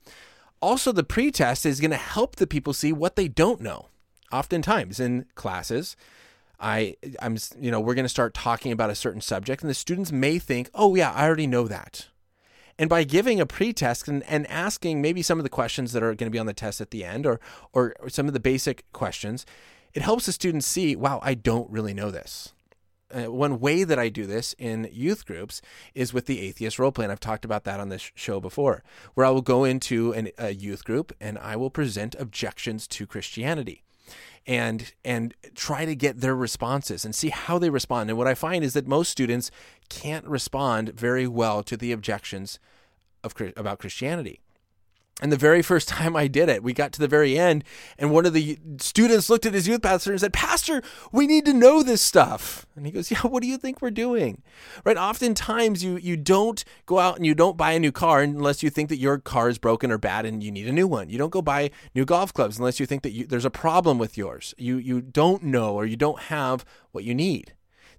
Also, 0.62 0.92
the 0.92 1.06
pretest 1.06 1.66
is 1.66 1.80
going 1.80 1.92
to 1.92 1.96
help 1.96 2.36
the 2.36 2.46
people 2.46 2.74
see 2.74 2.92
what 2.92 3.16
they 3.16 3.30
don't 3.30 3.62
know. 3.62 3.88
Oftentimes 4.34 5.00
in 5.00 5.24
classes, 5.36 5.96
I 6.60 6.98
I'm 7.22 7.38
you 7.62 7.72
know 7.72 7.80
we're 7.80 7.94
going 7.94 8.04
to 8.04 8.10
start 8.10 8.34
talking 8.34 8.74
about 8.74 8.90
a 8.90 8.96
certain 8.96 9.22
subject 9.22 9.62
and 9.62 9.70
the 9.70 9.74
students 9.74 10.12
may 10.12 10.38
think, 10.38 10.70
"Oh 10.74 10.96
yeah, 10.96 11.14
I 11.14 11.26
already 11.26 11.48
know 11.48 11.66
that." 11.70 12.08
And 12.80 12.90
by 12.90 13.04
giving 13.04 13.40
a 13.40 13.46
pretest 13.46 14.08
and, 14.08 14.24
and 14.24 14.46
asking 14.48 15.02
maybe 15.02 15.22
some 15.22 15.40
of 15.40 15.44
the 15.44 15.50
questions 15.50 15.94
that 15.94 16.04
are 16.04 16.14
going 16.14 16.30
to 16.30 16.36
be 16.36 16.40
on 16.40 16.46
the 16.46 16.54
test 16.54 16.80
at 16.80 16.92
the 16.92 17.04
end 17.04 17.26
or, 17.26 17.40
or, 17.74 17.96
or 18.00 18.10
some 18.10 18.28
of 18.28 18.34
the 18.34 18.40
basic 18.40 18.84
questions, 18.94 19.46
it 19.94 20.04
helps 20.04 20.28
the 20.28 20.32
students 20.32 20.68
see, 20.68 20.96
wow, 20.96 21.20
I 21.24 21.34
don't 21.34 21.70
really 21.72 21.94
know 21.94 22.12
this. 22.12 22.54
Uh, 23.10 23.32
one 23.32 23.60
way 23.60 23.86
that 23.86 23.98
I 23.98 24.10
do 24.10 24.26
this 24.26 24.54
in 24.60 24.90
youth 24.92 25.26
groups 25.26 25.62
is 25.96 26.14
with 26.14 26.26
the 26.26 26.42
atheist 26.42 26.78
role 26.78 26.92
play. 26.92 27.06
And 27.06 27.12
I've 27.12 27.22
talked 27.22 27.46
about 27.46 27.64
that 27.64 27.80
on 27.80 27.90
this 27.90 28.12
show 28.16 28.40
before, 28.40 28.84
where 29.14 29.26
I 29.26 29.30
will 29.30 29.42
go 29.42 29.64
into 29.64 30.12
an, 30.12 30.30
a 30.38 30.54
youth 30.54 30.84
group 30.84 31.14
and 31.22 31.38
I 31.40 31.56
will 31.56 31.70
present 31.70 32.16
objections 32.20 32.86
to 32.90 33.08
Christianity 33.08 33.84
and 34.46 34.94
and 35.04 35.34
try 35.56 35.86
to 35.86 35.96
get 35.96 36.22
their 36.22 36.36
responses 36.36 37.04
and 37.04 37.14
see 37.14 37.30
how 37.30 37.60
they 37.60 37.70
respond. 37.70 38.10
And 38.10 38.18
what 38.18 38.28
I 38.28 38.34
find 38.34 38.64
is 38.64 38.74
that 38.74 38.88
most 38.88 39.10
students 39.10 39.52
can't 39.90 40.26
respond 40.26 40.90
very 40.90 41.28
well 41.28 41.64
to 41.64 41.78
the 41.78 41.92
objections 41.92 42.60
of 43.24 43.34
about 43.56 43.80
Christianity. 43.80 44.40
And 45.22 45.32
the 45.32 45.38
very 45.38 45.62
first 45.62 45.88
time 45.88 46.16
I 46.16 46.28
did 46.28 46.50
it, 46.50 46.64
we 46.64 46.74
got 46.74 46.92
to 46.94 47.00
the 47.00 47.08
very 47.08 47.38
end, 47.38 47.64
and 47.98 48.12
one 48.12 48.26
of 48.26 48.34
the 48.34 48.60
students 48.80 49.30
looked 49.30 49.46
at 49.46 49.54
his 49.54 49.68
youth 49.68 49.82
pastor 49.82 50.12
and 50.12 50.20
said, 50.20 50.34
Pastor, 50.34 50.82
we 51.12 51.28
need 51.28 51.46
to 51.46 51.54
know 51.54 51.82
this 51.82 52.02
stuff. 52.02 52.66
And 52.76 52.86
he 52.86 52.92
goes, 52.92 53.10
Yeah, 53.10 53.22
what 53.22 53.42
do 53.42 53.50
you 53.50 53.58
think 53.58 53.82
we're 53.82 53.92
doing? 53.92 54.44
Right? 54.84 54.98
Oftentimes 54.98 55.84
you 55.84 55.98
you 55.98 56.18
don't 56.18 56.64
go 56.86 57.00
out 57.00 57.18
and 57.18 57.26
you 57.26 57.34
don't 57.34 57.58
buy 57.58 57.72
a 57.72 57.80
new 57.80 57.92
car 57.92 58.22
unless 58.22 58.62
you 58.62 58.70
think 58.70 58.90
that 58.90 58.98
your 58.98 59.18
car 59.18 59.50
is 59.50 59.58
broken 59.58 59.92
or 59.92 59.98
bad 59.98 60.26
and 60.26 60.44
you 60.44 60.52
need 60.52 60.68
a 60.68 60.72
new 60.72 60.88
one. 60.88 61.10
You 61.10 61.18
don't 61.18 61.32
go 61.32 61.42
buy 61.42 61.72
new 61.96 62.06
golf 62.06 62.34
clubs 62.34 62.58
unless 62.58 62.80
you 62.80 62.86
think 62.86 63.02
that 63.04 63.12
you, 63.12 63.26
there's 63.26 63.46
a 63.46 63.50
problem 63.50 63.98
with 63.98 64.18
yours. 64.18 64.54
You 64.58 64.78
you 64.78 65.02
don't 65.02 65.44
know 65.44 65.74
or 65.74 65.86
you 65.86 65.98
don't 65.98 66.24
have 66.24 66.64
what 66.92 67.04
you 67.04 67.16
need 67.16 67.54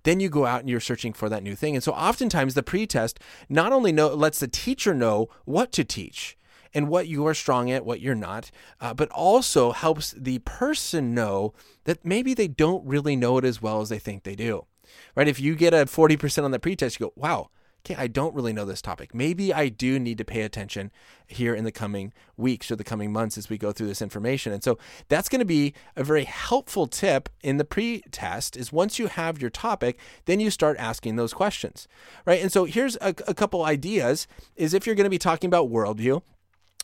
then 0.05 0.21
you 0.21 0.29
go 0.29 0.47
out 0.47 0.61
and 0.61 0.71
you're 0.71 0.81
searching 0.81 1.13
for 1.13 1.29
that 1.29 1.43
new 1.43 1.55
thing. 1.55 1.75
And 1.75 1.83
so 1.83 1.93
oftentimes 1.93 2.55
the 2.55 2.63
pretest 2.63 3.19
not 3.49 3.73
only 3.73 3.93
know, 3.93 4.09
lets 4.15 4.39
the 4.39 4.49
teacher 4.49 4.95
know 4.95 5.29
what 5.45 5.73
to 5.73 5.85
teach, 5.85 6.38
and 6.75 6.89
what 6.89 7.09
you 7.09 7.27
are 7.27 7.35
strong 7.35 7.71
at, 7.71 7.85
what 7.85 8.01
you're 8.01 8.15
not, 8.15 8.51
uh, 8.81 8.95
but 8.95 9.11
also 9.11 9.73
helps 9.73 10.13
the 10.13 10.39
person 10.41 11.15
know 11.15 11.55
that 11.85 12.05
maybe 12.05 12.35
they 12.35 12.49
don't 12.49 12.87
really 12.87 13.17
know 13.17 13.39
it 13.39 13.45
as 13.45 13.63
well 13.63 13.81
as 13.81 13.89
they 13.89 13.99
think 13.99 14.23
they 14.23 14.37
do. 14.37 14.67
Right? 15.15 15.29
If 15.29 15.41
you 15.41 15.55
get 15.55 15.75
a 15.75 15.85
40% 15.85 16.45
on 16.45 16.51
the 16.51 16.59
pretest, 16.59 16.99
you 16.99 17.07
go, 17.07 17.13
wow, 17.17 17.51
okay, 17.85 18.01
I 18.01 18.07
don't 18.07 18.35
really 18.35 18.53
know 18.53 18.65
this 18.65 18.83
topic. 18.83 19.15
Maybe 19.15 19.53
I 19.53 19.69
do 19.69 19.99
need 19.99 20.19
to 20.19 20.25
pay 20.25 20.43
attention 20.43 20.91
here 21.27 21.55
in 21.55 21.65
the 21.65 21.73
coming 21.73 22.13
weeks 22.37 22.71
or 22.71 22.77
the 22.77 22.85
coming 22.85 23.13
months 23.13 23.39
as 23.39 23.49
we 23.49 23.57
go 23.57 23.73
through 23.73 23.87
this 23.87 24.03
information. 24.03 24.53
And 24.53 24.63
so 24.63 24.79
that's 25.09 25.29
going 25.29 25.41
to 25.41 25.45
be 25.45 25.75
a 25.97 26.05
very 26.05 26.25
helpful 26.25 26.87
tip 26.87 27.29
in 27.43 27.57
the 27.57 27.65
pre-test 27.65 28.57
is 28.57 28.73
once 28.73 28.99
you 28.99 29.07
have 29.07 29.41
your 29.41 29.51
topic, 29.51 29.99
then 30.27 30.41
you 30.41 30.51
start 30.51 30.77
asking 30.79 31.17
those 31.17 31.33
questions, 31.33 31.89
right? 32.27 32.43
And 32.43 32.53
so 32.53 32.65
here's 32.65 32.97
a, 32.97 33.15
a 33.27 33.35
couple 33.35 33.65
ideas 33.65 34.27
is 34.57 34.75
if 34.75 34.87
you're 34.87 34.97
going 34.97 35.05
to 35.05 35.11
be 35.11 35.19
talking 35.19 35.49
about 35.49 35.71
worldview, 35.71 36.23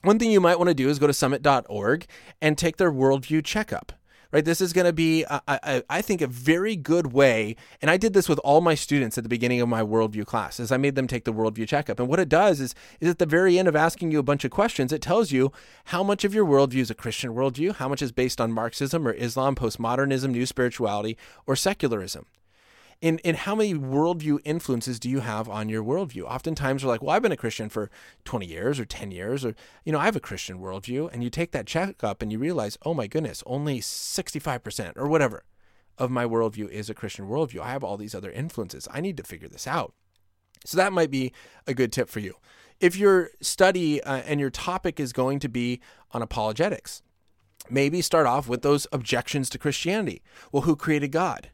one 0.04 0.18
thing 0.18 0.30
you 0.30 0.40
might 0.40 0.58
want 0.58 0.68
to 0.68 0.74
do 0.74 0.88
is 0.88 0.98
go 0.98 1.06
to 1.06 1.12
summit.org 1.12 2.06
and 2.40 2.56
take 2.56 2.76
their 2.76 2.92
worldview 2.92 3.44
checkup. 3.44 3.92
Right, 4.32 4.44
this 4.44 4.60
is 4.60 4.72
going 4.72 4.86
to 4.86 4.92
be, 4.92 5.24
I 5.30 6.02
think, 6.02 6.20
a 6.20 6.26
very 6.26 6.74
good 6.74 7.12
way. 7.12 7.54
And 7.80 7.88
I 7.88 7.96
did 7.96 8.14
this 8.14 8.28
with 8.28 8.40
all 8.40 8.60
my 8.60 8.74
students 8.74 9.16
at 9.16 9.22
the 9.22 9.28
beginning 9.28 9.60
of 9.60 9.68
my 9.68 9.80
worldview 9.80 10.26
class, 10.26 10.58
as 10.58 10.72
I 10.72 10.76
made 10.76 10.96
them 10.96 11.06
take 11.06 11.24
the 11.24 11.32
worldview 11.32 11.68
checkup. 11.68 12.00
And 12.00 12.08
what 12.08 12.18
it 12.18 12.28
does 12.28 12.58
is, 12.58 12.74
is 12.98 13.08
at 13.08 13.20
the 13.20 13.26
very 13.26 13.60
end 13.60 13.68
of 13.68 13.76
asking 13.76 14.10
you 14.10 14.18
a 14.18 14.24
bunch 14.24 14.44
of 14.44 14.50
questions, 14.50 14.92
it 14.92 15.00
tells 15.00 15.30
you 15.30 15.52
how 15.84 16.02
much 16.02 16.24
of 16.24 16.34
your 16.34 16.44
worldview 16.44 16.80
is 16.80 16.90
a 16.90 16.96
Christian 16.96 17.30
worldview, 17.30 17.76
how 17.76 17.88
much 17.88 18.02
is 18.02 18.10
based 18.10 18.40
on 18.40 18.50
Marxism 18.50 19.06
or 19.06 19.12
Islam, 19.12 19.54
postmodernism, 19.54 20.30
new 20.30 20.46
spirituality, 20.46 21.16
or 21.46 21.54
secularism 21.54 22.26
in 23.00 23.18
in 23.18 23.34
how 23.34 23.54
many 23.54 23.74
worldview 23.74 24.38
influences 24.44 24.98
do 24.98 25.08
you 25.08 25.20
have 25.20 25.48
on 25.48 25.68
your 25.68 25.82
worldview? 25.82 26.22
Oftentimes 26.22 26.84
we're 26.84 26.90
like, 26.90 27.02
well, 27.02 27.14
I've 27.14 27.22
been 27.22 27.32
a 27.32 27.36
Christian 27.36 27.68
for 27.68 27.90
20 28.24 28.46
years 28.46 28.80
or 28.80 28.84
10 28.84 29.10
years, 29.10 29.44
or 29.44 29.54
you 29.84 29.92
know, 29.92 29.98
I 29.98 30.06
have 30.06 30.16
a 30.16 30.20
Christian 30.20 30.58
worldview, 30.58 31.10
and 31.12 31.22
you 31.22 31.30
take 31.30 31.52
that 31.52 31.66
checkup 31.66 32.22
and 32.22 32.32
you 32.32 32.38
realize, 32.38 32.78
oh 32.82 32.94
my 32.94 33.06
goodness, 33.06 33.42
only 33.46 33.80
65% 33.80 34.92
or 34.96 35.08
whatever 35.08 35.44
of 35.98 36.10
my 36.10 36.24
worldview 36.24 36.68
is 36.68 36.90
a 36.90 36.94
Christian 36.94 37.28
worldview. 37.28 37.60
I 37.60 37.70
have 37.70 37.84
all 37.84 37.96
these 37.96 38.14
other 38.14 38.30
influences. 38.30 38.88
I 38.90 39.00
need 39.00 39.16
to 39.16 39.22
figure 39.22 39.48
this 39.48 39.66
out. 39.66 39.94
So 40.64 40.76
that 40.76 40.92
might 40.92 41.10
be 41.10 41.32
a 41.66 41.74
good 41.74 41.92
tip 41.92 42.08
for 42.08 42.20
you. 42.20 42.34
If 42.80 42.96
your 42.96 43.30
study 43.40 44.02
uh, 44.02 44.22
and 44.26 44.40
your 44.40 44.50
topic 44.50 44.98
is 44.98 45.12
going 45.12 45.38
to 45.40 45.48
be 45.48 45.80
on 46.10 46.22
apologetics, 46.22 47.02
maybe 47.70 48.02
start 48.02 48.26
off 48.26 48.48
with 48.48 48.62
those 48.62 48.86
objections 48.92 49.48
to 49.50 49.58
Christianity. 49.58 50.22
Well, 50.50 50.62
who 50.62 50.76
created 50.76 51.12
God? 51.12 51.50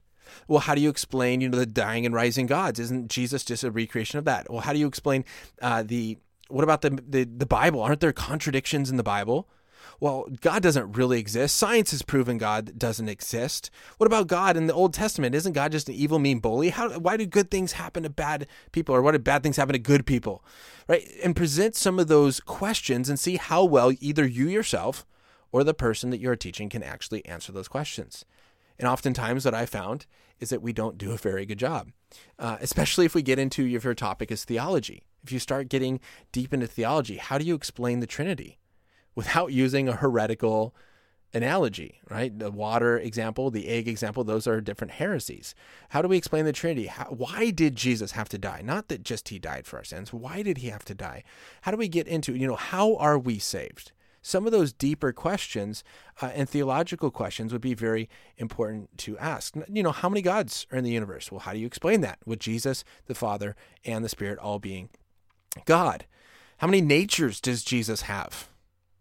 Well, 0.49 0.60
how 0.60 0.75
do 0.75 0.80
you 0.80 0.90
explain, 0.90 1.40
you 1.40 1.49
know, 1.49 1.58
the 1.58 1.66
dying 1.66 2.06
and 2.06 2.14
rising 2.14 2.46
gods? 2.46 2.78
Isn't 2.78 3.08
Jesus 3.08 3.44
just 3.44 3.64
a 3.64 3.70
recreation 3.70 4.18
of 4.18 4.25
that? 4.25 4.50
Well, 4.50 4.60
how 4.60 4.72
do 4.72 4.78
you 4.78 4.87
explain 4.87 5.25
uh, 5.62 5.82
the 5.82 6.18
what 6.49 6.64
about 6.64 6.82
the, 6.82 6.90
the 7.08 7.25
the 7.25 7.46
Bible? 7.46 7.80
Aren't 7.80 8.00
there 8.00 8.12
contradictions 8.12 8.90
in 8.90 8.96
the 8.96 9.02
Bible? 9.02 9.49
Well, 10.00 10.28
God 10.40 10.62
doesn't 10.62 10.96
really 10.96 11.20
exist. 11.20 11.56
Science 11.56 11.90
has 11.90 12.00
proven 12.00 12.38
God 12.38 12.78
doesn't 12.78 13.08
exist. 13.08 13.70
What 13.99 14.06
about 14.06 14.28
God 14.28 14.56
in 14.56 14.66
the 14.66 14.72
Old 14.72 14.94
Testament? 14.94 15.34
Isn't 15.34 15.52
God 15.52 15.72
just 15.72 15.90
an 15.90 15.94
evil, 15.94 16.18
mean 16.18 16.38
bully? 16.38 16.70
How, 16.70 16.99
why 16.99 17.18
do 17.18 17.26
good 17.26 17.50
things 17.50 17.72
happen 17.72 18.02
to 18.04 18.10
bad 18.10 18.46
people, 18.72 18.94
or 18.94 19.02
why 19.02 19.12
do 19.12 19.18
bad 19.18 19.42
things 19.42 19.58
happen 19.58 19.75
to 19.75 19.78
good 19.78 20.06
people? 20.06 20.42
Right? 20.88 21.06
And 21.22 21.37
present 21.37 21.76
some 21.76 21.99
of 21.99 22.08
those 22.08 22.40
questions 22.40 23.10
and 23.10 23.20
see 23.20 23.37
how 23.37 23.62
well 23.64 23.92
either 24.00 24.26
you 24.26 24.49
yourself 24.49 25.06
or 25.52 25.64
the 25.64 25.75
person 25.75 26.08
that 26.10 26.20
you're 26.20 26.37
teaching 26.37 26.70
can 26.70 26.82
actually 26.82 27.25
answer 27.26 27.52
those 27.52 27.68
questions. 27.68 28.25
And 28.80 28.88
oftentimes, 28.88 29.44
what 29.44 29.52
I 29.52 29.66
found 29.66 30.06
is 30.40 30.49
that 30.49 30.62
we 30.62 30.72
don't 30.72 30.96
do 30.96 31.12
a 31.12 31.18
very 31.18 31.44
good 31.44 31.58
job, 31.58 31.90
uh, 32.38 32.56
especially 32.62 33.04
if 33.04 33.14
we 33.14 33.20
get 33.20 33.38
into 33.38 33.66
if 33.66 33.84
your 33.84 33.94
topic 33.94 34.32
is 34.32 34.42
theology. 34.42 35.02
If 35.22 35.30
you 35.30 35.38
start 35.38 35.68
getting 35.68 36.00
deep 36.32 36.54
into 36.54 36.66
theology, 36.66 37.18
how 37.18 37.37
do 37.37 37.44
you 37.44 37.54
explain 37.54 38.00
the 38.00 38.06
Trinity 38.06 38.58
without 39.14 39.52
using 39.52 39.87
a 39.87 39.96
heretical 39.96 40.75
analogy, 41.34 42.00
right? 42.08 42.37
The 42.37 42.50
water 42.50 42.99
example, 42.99 43.50
the 43.50 43.68
egg 43.68 43.87
example, 43.87 44.25
those 44.25 44.46
are 44.46 44.62
different 44.62 44.94
heresies. 44.94 45.54
How 45.90 46.00
do 46.00 46.08
we 46.08 46.16
explain 46.16 46.46
the 46.46 46.52
Trinity? 46.52 46.87
How, 46.87 47.04
why 47.04 47.50
did 47.50 47.76
Jesus 47.76 48.12
have 48.12 48.30
to 48.30 48.38
die? 48.38 48.62
Not 48.64 48.88
that 48.88 49.02
just 49.02 49.28
he 49.28 49.38
died 49.38 49.66
for 49.66 49.76
our 49.76 49.84
sins. 49.84 50.10
Why 50.10 50.42
did 50.42 50.56
he 50.58 50.68
have 50.68 50.87
to 50.87 50.94
die? 50.94 51.22
How 51.62 51.70
do 51.70 51.76
we 51.76 51.87
get 51.87 52.08
into, 52.08 52.34
you 52.34 52.46
know, 52.46 52.56
how 52.56 52.96
are 52.96 53.18
we 53.18 53.38
saved? 53.38 53.92
Some 54.22 54.46
of 54.46 54.52
those 54.52 54.72
deeper 54.72 55.12
questions 55.12 55.82
uh, 56.20 56.30
and 56.34 56.48
theological 56.48 57.10
questions 57.10 57.52
would 57.52 57.60
be 57.60 57.74
very 57.74 58.08
important 58.36 58.96
to 58.98 59.16
ask. 59.18 59.54
You 59.68 59.82
know, 59.82 59.92
how 59.92 60.08
many 60.08 60.22
gods 60.22 60.66
are 60.70 60.78
in 60.78 60.84
the 60.84 60.90
universe? 60.90 61.30
Well, 61.30 61.40
how 61.40 61.52
do 61.52 61.58
you 61.58 61.66
explain 61.66 62.00
that 62.02 62.18
with 62.26 62.38
Jesus, 62.38 62.84
the 63.06 63.14
Father, 63.14 63.56
and 63.84 64.04
the 64.04 64.08
Spirit 64.08 64.38
all 64.38 64.58
being 64.58 64.90
God? 65.64 66.06
How 66.58 66.66
many 66.66 66.80
natures 66.80 67.40
does 67.40 67.64
Jesus 67.64 68.02
have? 68.02 68.48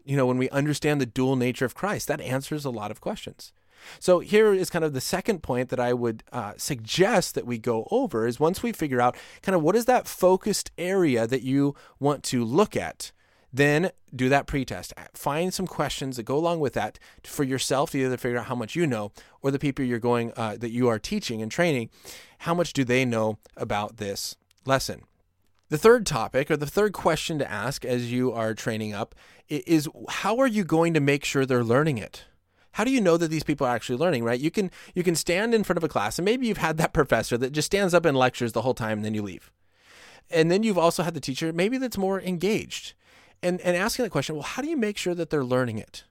You 0.06 0.16
know, 0.16 0.26
when 0.26 0.38
we 0.38 0.50
understand 0.50 1.02
the 1.02 1.06
dual 1.06 1.36
nature 1.36 1.66
of 1.66 1.76
Christ, 1.76 2.08
that 2.08 2.22
answers 2.22 2.66
a 2.66 2.70
lot 2.70 2.92
of 2.92 3.02
questions. 3.02 3.52
So 4.00 4.20
here 4.20 4.54
is 4.54 4.70
kind 4.70 4.86
of 4.86 4.94
the 4.94 5.02
second 5.02 5.44
point 5.44 5.70
that 5.70 5.80
I 5.80 5.94
would 5.94 6.24
uh, 6.32 6.54
suggest 6.58 7.36
that 7.36 7.46
we 7.46 7.58
go 7.58 7.88
over 7.92 8.28
is 8.28 8.40
once 8.40 8.64
we 8.64 8.72
figure 8.72 9.02
out 9.02 9.18
kind 9.42 9.56
of 9.56 9.62
what 9.62 9.76
is 9.76 9.86
that 9.86 10.08
focused 10.08 10.72
area 10.78 11.28
that 11.28 11.44
you 11.44 11.76
want 12.00 12.24
to 12.26 12.44
look 12.44 12.76
at 12.76 13.12
then 13.52 13.92
do 14.16 14.30
that 14.30 14.48
pretest. 14.48 14.94
Find 15.14 15.54
some 15.54 15.68
questions 15.68 16.18
that 16.18 16.24
go 16.24 16.38
along 16.38 16.60
with 16.60 16.74
that 16.74 17.00
for 17.24 17.44
yourself 17.44 17.96
either 17.96 18.12
to 18.12 18.18
figure 18.18 18.38
out 18.38 18.46
how 18.46 18.56
much 18.56 18.76
you 18.76 18.86
know 18.86 19.12
or 19.42 19.52
the 19.52 19.60
people 19.60 19.84
you're 19.86 20.00
going 20.00 20.32
uh, 20.38 20.58
that 20.60 20.72
you 20.72 20.88
are 20.88 21.00
teaching 21.00 21.42
and 21.42 21.52
training, 21.52 21.90
how 22.40 22.54
much 22.54 22.74
do 22.74 22.84
they 22.84 23.06
know 23.06 23.38
about 23.58 23.98
this 23.98 24.36
lesson? 24.66 25.02
The 25.70 25.78
third 25.78 26.06
topic 26.06 26.50
or 26.50 26.58
the 26.58 26.66
third 26.66 26.94
question 26.94 27.38
to 27.40 27.50
ask 27.50 27.86
as 27.86 28.12
you 28.12 28.32
are 28.32 28.54
training 28.54 28.94
up 28.94 29.14
is 29.48 29.88
how 30.10 30.38
are 30.38 30.48
you 30.48 30.64
going 30.64 30.94
to 30.94 31.00
make 31.00 31.24
sure 31.24 31.46
they're 31.46 31.64
learning 31.64 31.98
it? 31.98 32.26
How 32.74 32.84
do 32.84 32.92
you 32.92 33.02
know 33.02 33.18
that 33.18 33.30
these 33.30 33.44
people 33.44 33.68
are 33.68 33.76
actually 33.76 33.98
learning, 33.98 34.24
right? 34.24 34.40
You 34.40 34.52
can 34.52 34.72
you 34.94 35.04
can 35.04 35.16
stand 35.16 35.54
in 35.54 35.64
front 35.64 35.78
of 35.78 35.84
a 35.84 35.88
class 35.88 36.18
and 36.18 36.26
maybe 36.26 36.48
you've 36.48 36.58
had 36.58 36.78
that 36.78 36.94
professor 37.00 37.38
that 37.38 37.52
just 37.52 37.68
stands 37.68 37.94
up 37.94 38.06
and 38.06 38.18
lectures 38.18 38.54
the 38.54 38.62
whole 38.62 38.74
time 38.74 39.00
and 39.00 39.06
then 39.06 39.14
you 39.14 39.22
leave. 39.22 39.52
And 40.32 40.52
then 40.52 40.62
you've 40.62 40.78
also 40.78 41.04
had 41.04 41.14
the 41.14 41.20
teacher 41.20 41.52
maybe 41.52 41.78
that's 41.78 41.98
more 41.98 42.22
engaged 42.22 42.94
and, 43.42 43.62
and 43.62 43.76
asking 43.76 44.04
the 44.04 44.10
question, 44.10 44.36
well, 44.36 44.44
how 44.44 44.62
do 44.62 44.70
you 44.70 44.78
make 44.78 44.98
sure 44.98 45.16
that 45.16 45.30
they're 45.30 45.44
learning 45.44 45.78
it? 45.78 46.04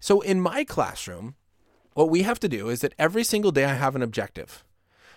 So 0.00 0.20
in 0.20 0.40
my 0.40 0.64
classroom, 0.64 1.36
what 1.94 2.10
we 2.10 2.22
have 2.22 2.40
to 2.40 2.48
do 2.48 2.68
is 2.68 2.80
that 2.80 2.94
every 2.98 3.24
single 3.24 3.52
day 3.52 3.64
I 3.64 3.74
have 3.74 3.94
an 3.94 4.02
objective, 4.02 4.64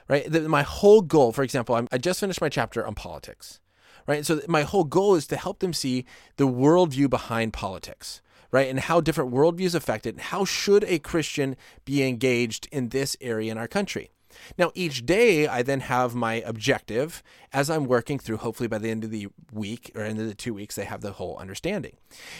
right? 0.07 0.31
My 0.31 0.63
whole 0.63 1.01
goal, 1.01 1.31
for 1.31 1.43
example, 1.43 1.75
I'm, 1.75 1.87
I 1.91 1.97
just 1.97 2.19
finished 2.19 2.41
my 2.41 2.49
chapter 2.49 2.85
on 2.85 2.95
politics, 2.95 3.59
right? 4.07 4.25
So 4.25 4.41
my 4.47 4.63
whole 4.63 4.83
goal 4.83 5.15
is 5.15 5.27
to 5.27 5.37
help 5.37 5.59
them 5.59 5.73
see 5.73 6.05
the 6.37 6.47
worldview 6.47 7.09
behind 7.09 7.53
politics, 7.53 8.21
right? 8.51 8.69
And 8.69 8.79
how 8.79 9.01
different 9.01 9.33
worldviews 9.33 9.75
affect 9.75 10.05
it. 10.05 10.15
And 10.15 10.21
how 10.21 10.45
should 10.45 10.83
a 10.83 10.99
Christian 10.99 11.55
be 11.85 12.03
engaged 12.03 12.67
in 12.71 12.89
this 12.89 13.17
area 13.21 13.51
in 13.51 13.57
our 13.57 13.67
country? 13.67 14.11
Now, 14.57 14.71
each 14.75 15.05
day 15.05 15.47
I 15.47 15.63
then 15.63 15.81
have 15.81 16.15
my 16.15 16.35
objective 16.35 17.23
as 17.53 17.69
I'm 17.69 17.85
working 17.85 18.19
through, 18.19 18.37
hopefully 18.37 18.67
by 18.67 18.77
the 18.77 18.89
end 18.89 19.03
of 19.03 19.11
the 19.11 19.27
week 19.51 19.91
or 19.95 20.01
end 20.01 20.19
of 20.19 20.27
the 20.27 20.35
two 20.35 20.53
weeks, 20.53 20.75
they 20.75 20.85
have 20.85 21.01
the 21.01 21.13
whole 21.13 21.37
understanding. 21.37 21.97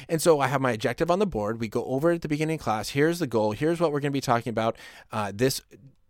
And 0.10 0.22
so 0.22 0.40
I 0.40 0.48
have 0.48 0.62
my 0.62 0.72
objective 0.72 1.10
on 1.10 1.20
the 1.20 1.26
board. 1.26 1.60
We 1.60 1.68
go 1.68 1.86
over 1.86 2.12
at 2.12 2.22
the 2.22 2.28
beginning 2.28 2.60
of 2.60 2.64
class. 2.64 2.90
Here's 2.90 3.20
the 3.20 3.28
goal. 3.28 3.52
Here's 3.52 3.80
what 3.80 3.92
we're 3.92 4.02
going 4.02 4.12
to 4.12 4.18
be 4.18 4.22
talking 4.22 4.50
about 4.52 4.78
uh, 5.12 5.32
this 5.34 5.62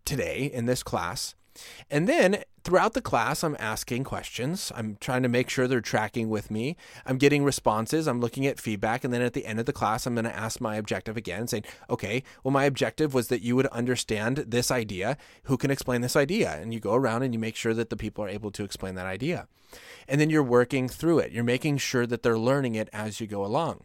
today 0.04 0.50
in 0.52 0.66
this 0.66 0.82
class. 0.82 1.34
And 1.90 2.08
then 2.08 2.44
throughout 2.64 2.94
the 2.94 3.00
class, 3.00 3.44
I'm 3.44 3.56
asking 3.58 4.04
questions. 4.04 4.72
I'm 4.74 4.96
trying 5.00 5.22
to 5.22 5.28
make 5.28 5.48
sure 5.48 5.68
they're 5.68 5.80
tracking 5.80 6.28
with 6.28 6.50
me. 6.50 6.76
I'm 7.04 7.18
getting 7.18 7.44
responses. 7.44 8.06
I'm 8.06 8.20
looking 8.20 8.46
at 8.46 8.60
feedback. 8.60 9.04
And 9.04 9.12
then 9.12 9.22
at 9.22 9.32
the 9.32 9.46
end 9.46 9.60
of 9.60 9.66
the 9.66 9.72
class, 9.72 10.06
I'm 10.06 10.14
going 10.14 10.24
to 10.24 10.36
ask 10.36 10.60
my 10.60 10.76
objective 10.76 11.16
again, 11.16 11.46
saying, 11.46 11.64
okay, 11.88 12.22
well, 12.42 12.52
my 12.52 12.64
objective 12.64 13.14
was 13.14 13.28
that 13.28 13.42
you 13.42 13.56
would 13.56 13.66
understand 13.68 14.38
this 14.38 14.70
idea. 14.70 15.16
Who 15.44 15.56
can 15.56 15.70
explain 15.70 16.00
this 16.00 16.16
idea? 16.16 16.52
And 16.60 16.74
you 16.74 16.80
go 16.80 16.94
around 16.94 17.22
and 17.22 17.32
you 17.32 17.38
make 17.38 17.56
sure 17.56 17.74
that 17.74 17.90
the 17.90 17.96
people 17.96 18.24
are 18.24 18.28
able 18.28 18.50
to 18.50 18.64
explain 18.64 18.94
that 18.96 19.06
idea. 19.06 19.48
And 20.08 20.20
then 20.20 20.30
you're 20.30 20.42
working 20.42 20.88
through 20.88 21.18
it. 21.20 21.32
You're 21.32 21.44
making 21.44 21.78
sure 21.78 22.06
that 22.06 22.22
they're 22.22 22.38
learning 22.38 22.74
it 22.74 22.88
as 22.92 23.20
you 23.20 23.26
go 23.26 23.44
along. 23.44 23.84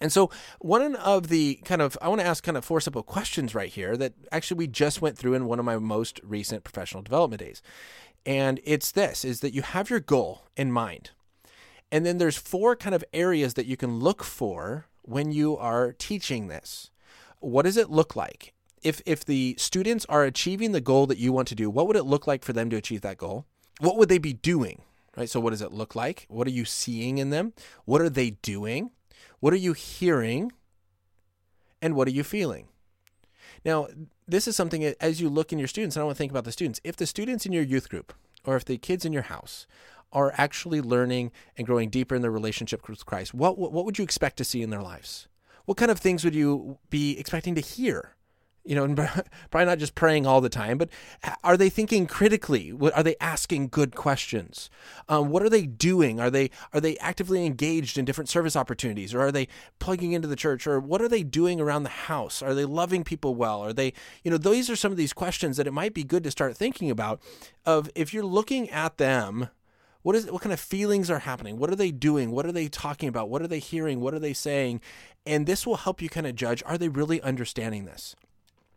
And 0.00 0.12
so, 0.12 0.30
one 0.60 0.96
of 0.96 1.28
the 1.28 1.56
kind 1.64 1.82
of, 1.82 1.98
I 2.00 2.08
want 2.08 2.20
to 2.20 2.26
ask 2.26 2.44
kind 2.44 2.56
of 2.56 2.64
four 2.64 2.80
simple 2.80 3.02
questions 3.02 3.54
right 3.54 3.70
here 3.70 3.96
that 3.96 4.14
actually 4.30 4.58
we 4.58 4.66
just 4.66 5.02
went 5.02 5.18
through 5.18 5.34
in 5.34 5.46
one 5.46 5.58
of 5.58 5.64
my 5.64 5.78
most 5.78 6.20
recent 6.22 6.64
professional 6.64 7.02
development 7.02 7.40
days. 7.40 7.62
And 8.24 8.60
it's 8.64 8.92
this 8.92 9.24
is 9.24 9.40
that 9.40 9.54
you 9.54 9.62
have 9.62 9.90
your 9.90 10.00
goal 10.00 10.42
in 10.56 10.70
mind. 10.70 11.10
And 11.90 12.04
then 12.04 12.18
there's 12.18 12.36
four 12.36 12.76
kind 12.76 12.94
of 12.94 13.04
areas 13.12 13.54
that 13.54 13.66
you 13.66 13.76
can 13.76 13.98
look 13.98 14.22
for 14.22 14.86
when 15.02 15.32
you 15.32 15.56
are 15.56 15.92
teaching 15.92 16.48
this. 16.48 16.90
What 17.40 17.62
does 17.62 17.76
it 17.76 17.90
look 17.90 18.14
like? 18.14 18.52
If, 18.82 19.00
if 19.06 19.24
the 19.24 19.54
students 19.58 20.04
are 20.08 20.24
achieving 20.24 20.72
the 20.72 20.80
goal 20.80 21.06
that 21.06 21.18
you 21.18 21.32
want 21.32 21.48
to 21.48 21.54
do, 21.54 21.70
what 21.70 21.86
would 21.86 21.96
it 21.96 22.04
look 22.04 22.26
like 22.26 22.44
for 22.44 22.52
them 22.52 22.68
to 22.70 22.76
achieve 22.76 23.00
that 23.00 23.16
goal? 23.16 23.46
What 23.80 23.96
would 23.96 24.08
they 24.08 24.18
be 24.18 24.34
doing? 24.34 24.82
Right? 25.16 25.28
So, 25.28 25.40
what 25.40 25.50
does 25.50 25.62
it 25.62 25.72
look 25.72 25.96
like? 25.96 26.26
What 26.28 26.46
are 26.46 26.52
you 26.52 26.64
seeing 26.64 27.18
in 27.18 27.30
them? 27.30 27.52
What 27.86 28.00
are 28.00 28.10
they 28.10 28.30
doing? 28.30 28.90
What 29.40 29.52
are 29.52 29.56
you 29.56 29.72
hearing? 29.72 30.52
And 31.80 31.94
what 31.94 32.08
are 32.08 32.12
you 32.12 32.24
feeling? 32.24 32.68
Now, 33.64 33.88
this 34.26 34.48
is 34.48 34.56
something 34.56 34.84
as 34.84 35.20
you 35.20 35.28
look 35.28 35.52
in 35.52 35.58
your 35.58 35.68
students, 35.68 35.96
and 35.96 36.02
I 36.02 36.04
want 36.04 36.16
to 36.16 36.18
think 36.18 36.32
about 36.32 36.44
the 36.44 36.52
students. 36.52 36.80
If 36.84 36.96
the 36.96 37.06
students 37.06 37.46
in 37.46 37.52
your 37.52 37.62
youth 37.62 37.88
group 37.88 38.12
or 38.44 38.56
if 38.56 38.64
the 38.64 38.78
kids 38.78 39.04
in 39.04 39.12
your 39.12 39.22
house 39.22 39.66
are 40.12 40.32
actually 40.36 40.80
learning 40.80 41.32
and 41.56 41.66
growing 41.66 41.90
deeper 41.90 42.14
in 42.14 42.22
their 42.22 42.30
relationship 42.30 42.88
with 42.88 43.06
Christ, 43.06 43.34
what, 43.34 43.58
what, 43.58 43.84
would 43.84 43.98
you 43.98 44.04
expect 44.04 44.36
to 44.38 44.44
see 44.44 44.62
in 44.62 44.70
their 44.70 44.82
lives? 44.82 45.28
What 45.66 45.76
kind 45.76 45.90
of 45.90 45.98
things 45.98 46.24
would 46.24 46.34
you 46.34 46.78
be 46.88 47.18
expecting 47.18 47.54
to 47.54 47.60
hear? 47.60 48.14
You 48.64 48.74
know, 48.74 48.94
probably 49.50 49.66
not 49.66 49.78
just 49.78 49.94
praying 49.94 50.26
all 50.26 50.40
the 50.40 50.48
time, 50.48 50.78
but 50.78 50.90
are 51.42 51.56
they 51.56 51.70
thinking 51.70 52.06
critically? 52.06 52.72
Are 52.94 53.02
they 53.02 53.16
asking 53.20 53.68
good 53.68 53.94
questions? 53.94 54.68
Um, 55.08 55.30
what 55.30 55.42
are 55.42 55.48
they 55.48 55.66
doing? 55.66 56.20
Are 56.20 56.30
they 56.30 56.50
are 56.72 56.80
they 56.80 56.96
actively 56.98 57.46
engaged 57.46 57.96
in 57.96 58.04
different 58.04 58.28
service 58.28 58.56
opportunities, 58.56 59.14
or 59.14 59.20
are 59.20 59.32
they 59.32 59.48
plugging 59.78 60.12
into 60.12 60.28
the 60.28 60.36
church, 60.36 60.66
or 60.66 60.80
what 60.80 61.00
are 61.00 61.08
they 61.08 61.22
doing 61.22 61.60
around 61.60 61.84
the 61.84 61.88
house? 61.88 62.42
Are 62.42 62.54
they 62.54 62.64
loving 62.64 63.04
people 63.04 63.34
well? 63.34 63.60
Are 63.60 63.72
they, 63.72 63.92
you 64.22 64.30
know, 64.30 64.38
those 64.38 64.68
are 64.68 64.76
some 64.76 64.92
of 64.92 64.98
these 64.98 65.12
questions 65.12 65.56
that 65.56 65.66
it 65.66 65.72
might 65.72 65.94
be 65.94 66.04
good 66.04 66.24
to 66.24 66.30
start 66.30 66.56
thinking 66.56 66.90
about. 66.90 67.20
Of 67.64 67.90
if 67.94 68.12
you're 68.12 68.24
looking 68.24 68.70
at 68.70 68.98
them 68.98 69.48
what 70.02 70.16
is 70.16 70.30
what 70.30 70.40
kind 70.42 70.52
of 70.52 70.60
feelings 70.60 71.10
are 71.10 71.18
happening 71.18 71.58
what 71.58 71.70
are 71.70 71.76
they 71.76 71.90
doing 71.90 72.30
what 72.30 72.46
are 72.46 72.52
they 72.52 72.68
talking 72.68 73.08
about 73.08 73.28
what 73.28 73.42
are 73.42 73.48
they 73.48 73.58
hearing 73.58 74.00
what 74.00 74.14
are 74.14 74.18
they 74.18 74.32
saying 74.32 74.80
and 75.26 75.46
this 75.46 75.66
will 75.66 75.76
help 75.76 76.00
you 76.00 76.08
kind 76.08 76.26
of 76.26 76.34
judge 76.34 76.62
are 76.64 76.78
they 76.78 76.88
really 76.88 77.20
understanding 77.20 77.84
this 77.84 78.14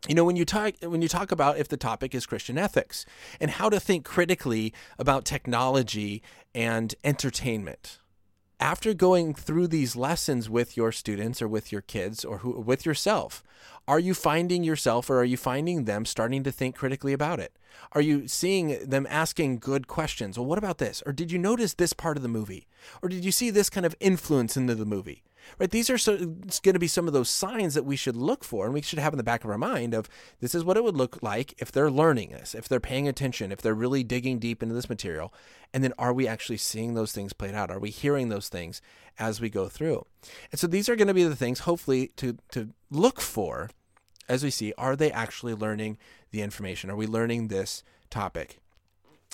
you 0.07 0.15
know 0.15 0.25
when 0.25 0.35
you 0.35 0.45
talk 0.45 0.73
when 0.81 1.01
you 1.01 1.07
talk 1.07 1.31
about 1.31 1.57
if 1.57 1.67
the 1.67 1.77
topic 1.77 2.15
is 2.15 2.25
christian 2.25 2.57
ethics 2.57 3.05
and 3.39 3.51
how 3.51 3.69
to 3.69 3.79
think 3.79 4.03
critically 4.03 4.73
about 4.97 5.25
technology 5.25 6.23
and 6.55 6.95
entertainment 7.03 7.99
after 8.59 8.93
going 8.93 9.33
through 9.33 9.67
these 9.67 9.95
lessons 9.95 10.49
with 10.49 10.77
your 10.77 10.91
students 10.91 11.41
or 11.41 11.47
with 11.47 11.71
your 11.71 11.81
kids 11.81 12.23
or 12.23 12.39
who, 12.39 12.59
with 12.59 12.85
yourself 12.85 13.43
are 13.87 13.99
you 13.99 14.13
finding 14.13 14.63
yourself 14.63 15.09
or 15.09 15.19
are 15.19 15.25
you 15.25 15.37
finding 15.37 15.85
them 15.85 16.05
starting 16.05 16.43
to 16.43 16.51
think 16.51 16.75
critically 16.75 17.13
about 17.13 17.39
it 17.39 17.53
Are 17.93 18.01
you 18.01 18.27
seeing 18.27 18.87
them 18.87 19.07
asking 19.09 19.59
good 19.59 19.87
questions? 19.87 20.37
Well, 20.37 20.45
what 20.45 20.57
about 20.57 20.77
this? 20.77 21.01
Or 21.05 21.13
did 21.13 21.31
you 21.31 21.39
notice 21.39 21.73
this 21.73 21.93
part 21.93 22.17
of 22.17 22.23
the 22.23 22.29
movie? 22.29 22.67
Or 23.01 23.09
did 23.09 23.25
you 23.25 23.31
see 23.31 23.49
this 23.49 23.69
kind 23.69 23.85
of 23.85 23.95
influence 23.99 24.55
into 24.57 24.75
the 24.75 24.85
movie? 24.85 25.23
Right? 25.59 25.69
These 25.69 25.89
are 25.89 25.97
so, 25.97 26.13
it's 26.45 26.59
going 26.59 26.73
to 26.73 26.79
be 26.79 26.87
some 26.87 27.07
of 27.07 27.13
those 27.13 27.29
signs 27.29 27.73
that 27.73 27.85
we 27.85 27.95
should 27.95 28.15
look 28.15 28.43
for 28.43 28.65
and 28.65 28.73
we 28.73 28.81
should 28.81 28.99
have 28.99 29.13
in 29.13 29.17
the 29.17 29.23
back 29.23 29.43
of 29.43 29.49
our 29.49 29.57
mind 29.57 29.93
of 29.93 30.09
this 30.39 30.55
is 30.55 30.63
what 30.63 30.77
it 30.77 30.83
would 30.83 30.97
look 30.97 31.21
like 31.21 31.53
if 31.59 31.71
they're 31.71 31.91
learning 31.91 32.31
this, 32.31 32.55
if 32.55 32.67
they're 32.67 32.79
paying 32.79 33.07
attention, 33.07 33.51
if 33.51 33.61
they're 33.61 33.73
really 33.73 34.03
digging 34.03 34.39
deep 34.39 34.61
into 34.63 34.75
this 34.75 34.89
material. 34.89 35.33
And 35.73 35.83
then 35.83 35.93
are 35.97 36.13
we 36.13 36.27
actually 36.27 36.57
seeing 36.57 36.93
those 36.93 37.11
things 37.11 37.33
played 37.33 37.55
out? 37.55 37.71
Are 37.71 37.79
we 37.79 37.89
hearing 37.89 38.29
those 38.29 38.49
things 38.49 38.81
as 39.17 39.39
we 39.39 39.49
go 39.49 39.67
through? 39.67 40.05
And 40.51 40.59
so 40.59 40.67
these 40.67 40.89
are 40.89 40.95
going 40.95 41.07
to 41.07 41.13
be 41.13 41.23
the 41.23 41.35
things 41.35 41.59
hopefully 41.59 42.11
to 42.17 42.37
to 42.51 42.69
look 42.89 43.21
for 43.21 43.69
as 44.27 44.43
we 44.43 44.49
see 44.49 44.73
are 44.77 44.95
they 44.95 45.11
actually 45.11 45.53
learning 45.53 45.97
the 46.31 46.41
information? 46.41 46.89
Are 46.89 46.95
we 46.95 47.07
learning 47.07 47.47
this 47.47 47.83
topic? 48.09 48.59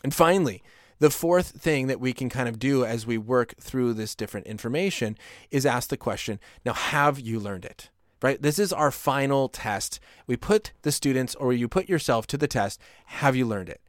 And 0.03 0.13
finally, 0.13 0.63
the 0.99 1.09
fourth 1.09 1.49
thing 1.49 1.87
that 1.87 1.99
we 1.99 2.13
can 2.13 2.29
kind 2.29 2.49
of 2.49 2.59
do 2.59 2.83
as 2.83 3.05
we 3.05 3.17
work 3.17 3.55
through 3.59 3.93
this 3.93 4.15
different 4.15 4.47
information 4.47 5.17
is 5.51 5.65
ask 5.65 5.89
the 5.89 5.97
question 5.97 6.39
now, 6.65 6.73
have 6.73 7.19
you 7.19 7.39
learned 7.39 7.65
it? 7.65 7.89
Right? 8.21 8.41
This 8.41 8.57
is 8.57 8.73
our 8.73 8.89
final 8.89 9.47
test. 9.47 9.99
We 10.25 10.37
put 10.37 10.71
the 10.81 10.91
students, 10.91 11.35
or 11.35 11.53
you 11.53 11.67
put 11.67 11.87
yourself 11.87 12.25
to 12.27 12.37
the 12.37 12.47
test. 12.47 12.81
Have 13.05 13.35
you 13.35 13.45
learned 13.45 13.69
it? 13.69 13.79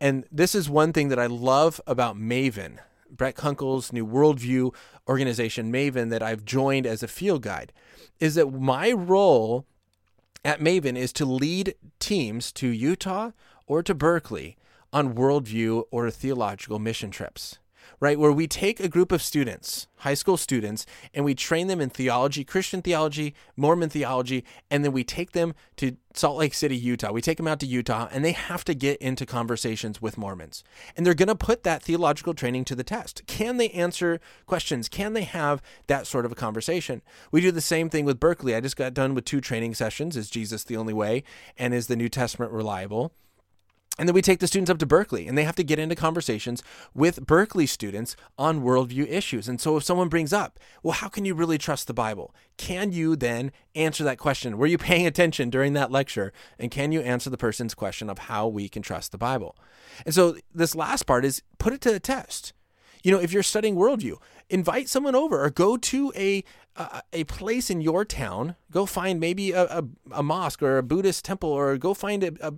And 0.00 0.24
this 0.32 0.54
is 0.54 0.68
one 0.68 0.92
thing 0.92 1.08
that 1.10 1.18
I 1.18 1.26
love 1.26 1.80
about 1.86 2.16
Maven, 2.16 2.78
Brett 3.08 3.36
Kunkle's 3.36 3.92
new 3.92 4.04
worldview 4.04 4.74
organization, 5.08 5.72
Maven, 5.72 6.10
that 6.10 6.24
I've 6.24 6.44
joined 6.44 6.86
as 6.86 7.04
a 7.04 7.08
field 7.08 7.42
guide, 7.42 7.72
is 8.18 8.34
that 8.34 8.52
my 8.52 8.90
role 8.90 9.64
at 10.44 10.60
Maven 10.60 10.96
is 10.96 11.12
to 11.14 11.24
lead 11.24 11.74
teams 12.00 12.50
to 12.52 12.68
Utah 12.68 13.30
or 13.66 13.84
to 13.84 13.94
Berkeley 13.94 14.56
on 14.92 15.14
worldview 15.14 15.84
or 15.90 16.10
theological 16.10 16.78
mission 16.78 17.10
trips, 17.10 17.58
right? 18.00 18.18
Where 18.18 18.32
we 18.32 18.46
take 18.46 18.80
a 18.80 18.88
group 18.88 19.12
of 19.12 19.22
students, 19.22 19.86
high 19.98 20.14
school 20.14 20.36
students, 20.36 20.86
and 21.12 21.24
we 21.24 21.34
train 21.34 21.66
them 21.66 21.80
in 21.80 21.90
theology, 21.90 22.44
Christian 22.44 22.80
theology, 22.80 23.34
Mormon 23.56 23.88
theology, 23.90 24.44
and 24.70 24.84
then 24.84 24.92
we 24.92 25.04
take 25.04 25.32
them 25.32 25.54
to 25.76 25.96
Salt 26.14 26.38
Lake 26.38 26.54
City, 26.54 26.76
Utah. 26.76 27.12
We 27.12 27.20
take 27.20 27.36
them 27.36 27.48
out 27.48 27.60
to 27.60 27.66
Utah, 27.66 28.08
and 28.10 28.24
they 28.24 28.32
have 28.32 28.64
to 28.64 28.74
get 28.74 29.00
into 29.00 29.26
conversations 29.26 30.00
with 30.00 30.16
Mormons. 30.16 30.64
And 30.96 31.04
they're 31.04 31.14
going 31.14 31.28
to 31.28 31.34
put 31.34 31.64
that 31.64 31.82
theological 31.82 32.34
training 32.34 32.64
to 32.66 32.74
the 32.74 32.84
test. 32.84 33.26
Can 33.26 33.56
they 33.56 33.70
answer 33.70 34.20
questions? 34.46 34.88
Can 34.88 35.12
they 35.12 35.24
have 35.24 35.60
that 35.86 36.06
sort 36.06 36.24
of 36.24 36.32
a 36.32 36.36
conversation? 36.36 37.02
We 37.30 37.40
do 37.40 37.52
the 37.52 37.60
same 37.60 37.90
thing 37.90 38.04
with 38.04 38.20
Berkeley. 38.20 38.54
I 38.54 38.60
just 38.60 38.76
got 38.76 38.94
done 38.94 39.14
with 39.14 39.24
two 39.24 39.40
training 39.40 39.74
sessions 39.74 40.16
Is 40.16 40.30
Jesus 40.30 40.64
the 40.64 40.76
only 40.76 40.94
way? 40.94 41.24
And 41.56 41.74
is 41.74 41.86
the 41.86 41.96
New 41.96 42.08
Testament 42.08 42.52
reliable? 42.52 43.12
And 43.98 44.08
then 44.08 44.14
we 44.14 44.22
take 44.22 44.38
the 44.38 44.46
students 44.46 44.70
up 44.70 44.78
to 44.78 44.86
Berkeley 44.86 45.26
and 45.26 45.36
they 45.36 45.44
have 45.44 45.56
to 45.56 45.64
get 45.64 45.78
into 45.78 45.96
conversations 45.96 46.62
with 46.94 47.26
Berkeley 47.26 47.66
students 47.66 48.14
on 48.38 48.62
worldview 48.62 49.08
issues. 49.08 49.48
And 49.48 49.60
so 49.60 49.76
if 49.76 49.82
someone 49.82 50.08
brings 50.08 50.32
up, 50.32 50.60
well, 50.82 50.92
how 50.92 51.08
can 51.08 51.24
you 51.24 51.34
really 51.34 51.58
trust 51.58 51.88
the 51.88 51.94
Bible? 51.94 52.34
Can 52.56 52.92
you 52.92 53.16
then 53.16 53.50
answer 53.74 54.04
that 54.04 54.18
question? 54.18 54.56
Were 54.56 54.66
you 54.66 54.78
paying 54.78 55.06
attention 55.06 55.50
during 55.50 55.72
that 55.72 55.90
lecture? 55.90 56.32
And 56.58 56.70
can 56.70 56.92
you 56.92 57.00
answer 57.00 57.28
the 57.28 57.36
person's 57.36 57.74
question 57.74 58.08
of 58.08 58.18
how 58.18 58.46
we 58.46 58.68
can 58.68 58.82
trust 58.82 59.10
the 59.10 59.18
Bible? 59.18 59.56
And 60.06 60.14
so 60.14 60.36
this 60.54 60.76
last 60.76 61.04
part 61.04 61.24
is 61.24 61.42
put 61.58 61.72
it 61.72 61.80
to 61.82 61.90
the 61.90 62.00
test. 62.00 62.52
You 63.02 63.12
know, 63.12 63.20
if 63.20 63.32
you're 63.32 63.42
studying 63.42 63.76
worldview, 63.76 64.16
invite 64.50 64.88
someone 64.88 65.14
over 65.14 65.42
or 65.42 65.50
go 65.50 65.76
to 65.76 66.12
a 66.16 66.44
a, 67.12 67.24
place 67.24 67.70
in 67.70 67.80
your 67.80 68.04
town. 68.04 68.54
Go 68.70 68.86
find 68.86 69.18
maybe 69.18 69.52
a, 69.52 69.64
a, 69.64 69.84
a, 70.12 70.22
mosque 70.22 70.62
or 70.62 70.78
a 70.78 70.82
Buddhist 70.82 71.24
temple, 71.24 71.50
or 71.50 71.76
go 71.76 71.94
find 71.94 72.22
a, 72.22 72.54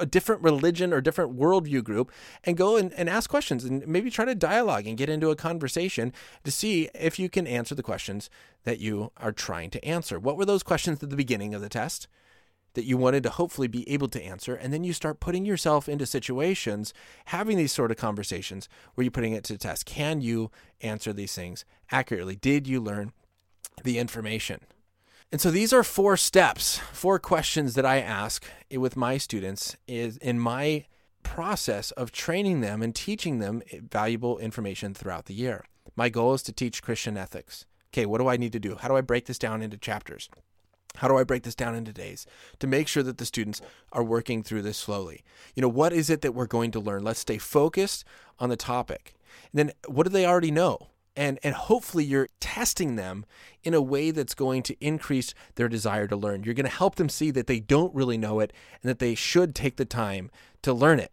a, 0.00 0.06
different 0.06 0.42
religion 0.42 0.92
or 0.92 1.00
different 1.00 1.36
worldview 1.36 1.82
group 1.82 2.10
and 2.44 2.56
go 2.56 2.76
and, 2.76 2.92
and 2.94 3.08
ask 3.08 3.28
questions 3.28 3.64
and 3.64 3.86
maybe 3.86 4.10
try 4.10 4.24
to 4.24 4.34
dialogue 4.34 4.86
and 4.86 4.96
get 4.96 5.08
into 5.08 5.30
a 5.30 5.36
conversation 5.36 6.12
to 6.44 6.50
see 6.50 6.88
if 6.94 7.18
you 7.18 7.28
can 7.28 7.46
answer 7.46 7.74
the 7.74 7.82
questions 7.82 8.30
that 8.64 8.80
you 8.80 9.12
are 9.16 9.32
trying 9.32 9.70
to 9.70 9.84
answer. 9.84 10.18
What 10.18 10.36
were 10.36 10.44
those 10.44 10.62
questions 10.62 11.02
at 11.02 11.10
the 11.10 11.16
beginning 11.16 11.54
of 11.54 11.60
the 11.60 11.68
test? 11.68 12.08
that 12.76 12.84
you 12.84 12.98
wanted 12.98 13.22
to 13.22 13.30
hopefully 13.30 13.68
be 13.68 13.88
able 13.90 14.06
to 14.06 14.22
answer. 14.22 14.54
And 14.54 14.70
then 14.70 14.84
you 14.84 14.92
start 14.92 15.18
putting 15.18 15.46
yourself 15.46 15.88
into 15.88 16.04
situations, 16.04 16.92
having 17.24 17.56
these 17.56 17.72
sort 17.72 17.90
of 17.90 17.96
conversations 17.96 18.68
where 18.94 19.02
you're 19.02 19.10
putting 19.10 19.32
it 19.32 19.44
to 19.44 19.54
the 19.54 19.58
test. 19.58 19.86
Can 19.86 20.20
you 20.20 20.50
answer 20.82 21.14
these 21.14 21.34
things 21.34 21.64
accurately? 21.90 22.36
Did 22.36 22.68
you 22.68 22.80
learn 22.80 23.12
the 23.82 23.98
information? 23.98 24.60
And 25.32 25.40
so 25.40 25.50
these 25.50 25.72
are 25.72 25.82
four 25.82 26.16
steps, 26.16 26.78
four 26.92 27.18
questions 27.18 27.74
that 27.74 27.84
I 27.84 28.00
ask 28.00 28.44
with 28.70 28.96
my 28.96 29.18
students 29.18 29.76
is 29.88 30.16
in 30.18 30.38
my 30.38 30.86
process 31.24 31.90
of 31.90 32.12
training 32.12 32.60
them 32.60 32.80
and 32.80 32.94
teaching 32.94 33.40
them 33.40 33.60
valuable 33.90 34.38
information 34.38 34.94
throughout 34.94 35.26
the 35.26 35.34
year. 35.34 35.64
My 35.96 36.08
goal 36.08 36.34
is 36.34 36.42
to 36.44 36.52
teach 36.52 36.82
Christian 36.82 37.16
ethics. 37.16 37.66
Okay, 37.92 38.06
what 38.06 38.18
do 38.18 38.28
I 38.28 38.36
need 38.36 38.52
to 38.52 38.60
do? 38.60 38.76
How 38.76 38.88
do 38.88 38.96
I 38.96 39.00
break 39.00 39.26
this 39.26 39.38
down 39.38 39.62
into 39.62 39.76
chapters? 39.76 40.30
How 40.96 41.08
do 41.08 41.18
I 41.18 41.24
break 41.24 41.42
this 41.42 41.56
down 41.56 41.74
into 41.74 41.92
days 41.92 42.26
to 42.60 42.66
make 42.66 42.86
sure 42.86 43.02
that 43.02 43.18
the 43.18 43.26
students 43.26 43.60
are 43.92 44.04
working 44.04 44.42
through 44.44 44.62
this 44.62 44.78
slowly? 44.78 45.24
You 45.54 45.60
know, 45.60 45.68
what 45.68 45.92
is 45.92 46.08
it 46.08 46.20
that 46.22 46.34
we're 46.34 46.46
going 46.46 46.70
to 46.70 46.80
learn? 46.80 47.02
Let's 47.02 47.20
stay 47.20 47.38
focused 47.38 48.04
on 48.38 48.48
the 48.48 48.56
topic. 48.56 49.14
And 49.52 49.58
then 49.58 49.72
what 49.88 50.04
do 50.04 50.10
they 50.10 50.24
already 50.24 50.52
know? 50.52 50.88
And 51.16 51.38
and 51.42 51.54
hopefully 51.54 52.04
you're 52.04 52.28
testing 52.40 52.96
them 52.96 53.24
in 53.64 53.74
a 53.74 53.82
way 53.82 54.10
that's 54.10 54.34
going 54.34 54.62
to 54.64 54.76
increase 54.80 55.34
their 55.56 55.68
desire 55.68 56.06
to 56.06 56.16
learn. 56.16 56.44
You're 56.44 56.54
going 56.54 56.70
to 56.70 56.76
help 56.76 56.96
them 56.96 57.08
see 57.08 57.30
that 57.32 57.46
they 57.46 57.60
don't 57.60 57.94
really 57.94 58.18
know 58.18 58.40
it 58.40 58.52
and 58.82 58.88
that 58.88 58.98
they 58.98 59.14
should 59.14 59.54
take 59.54 59.76
the 59.76 59.84
time 59.84 60.30
to 60.62 60.72
learn 60.72 61.00
it. 61.00 61.12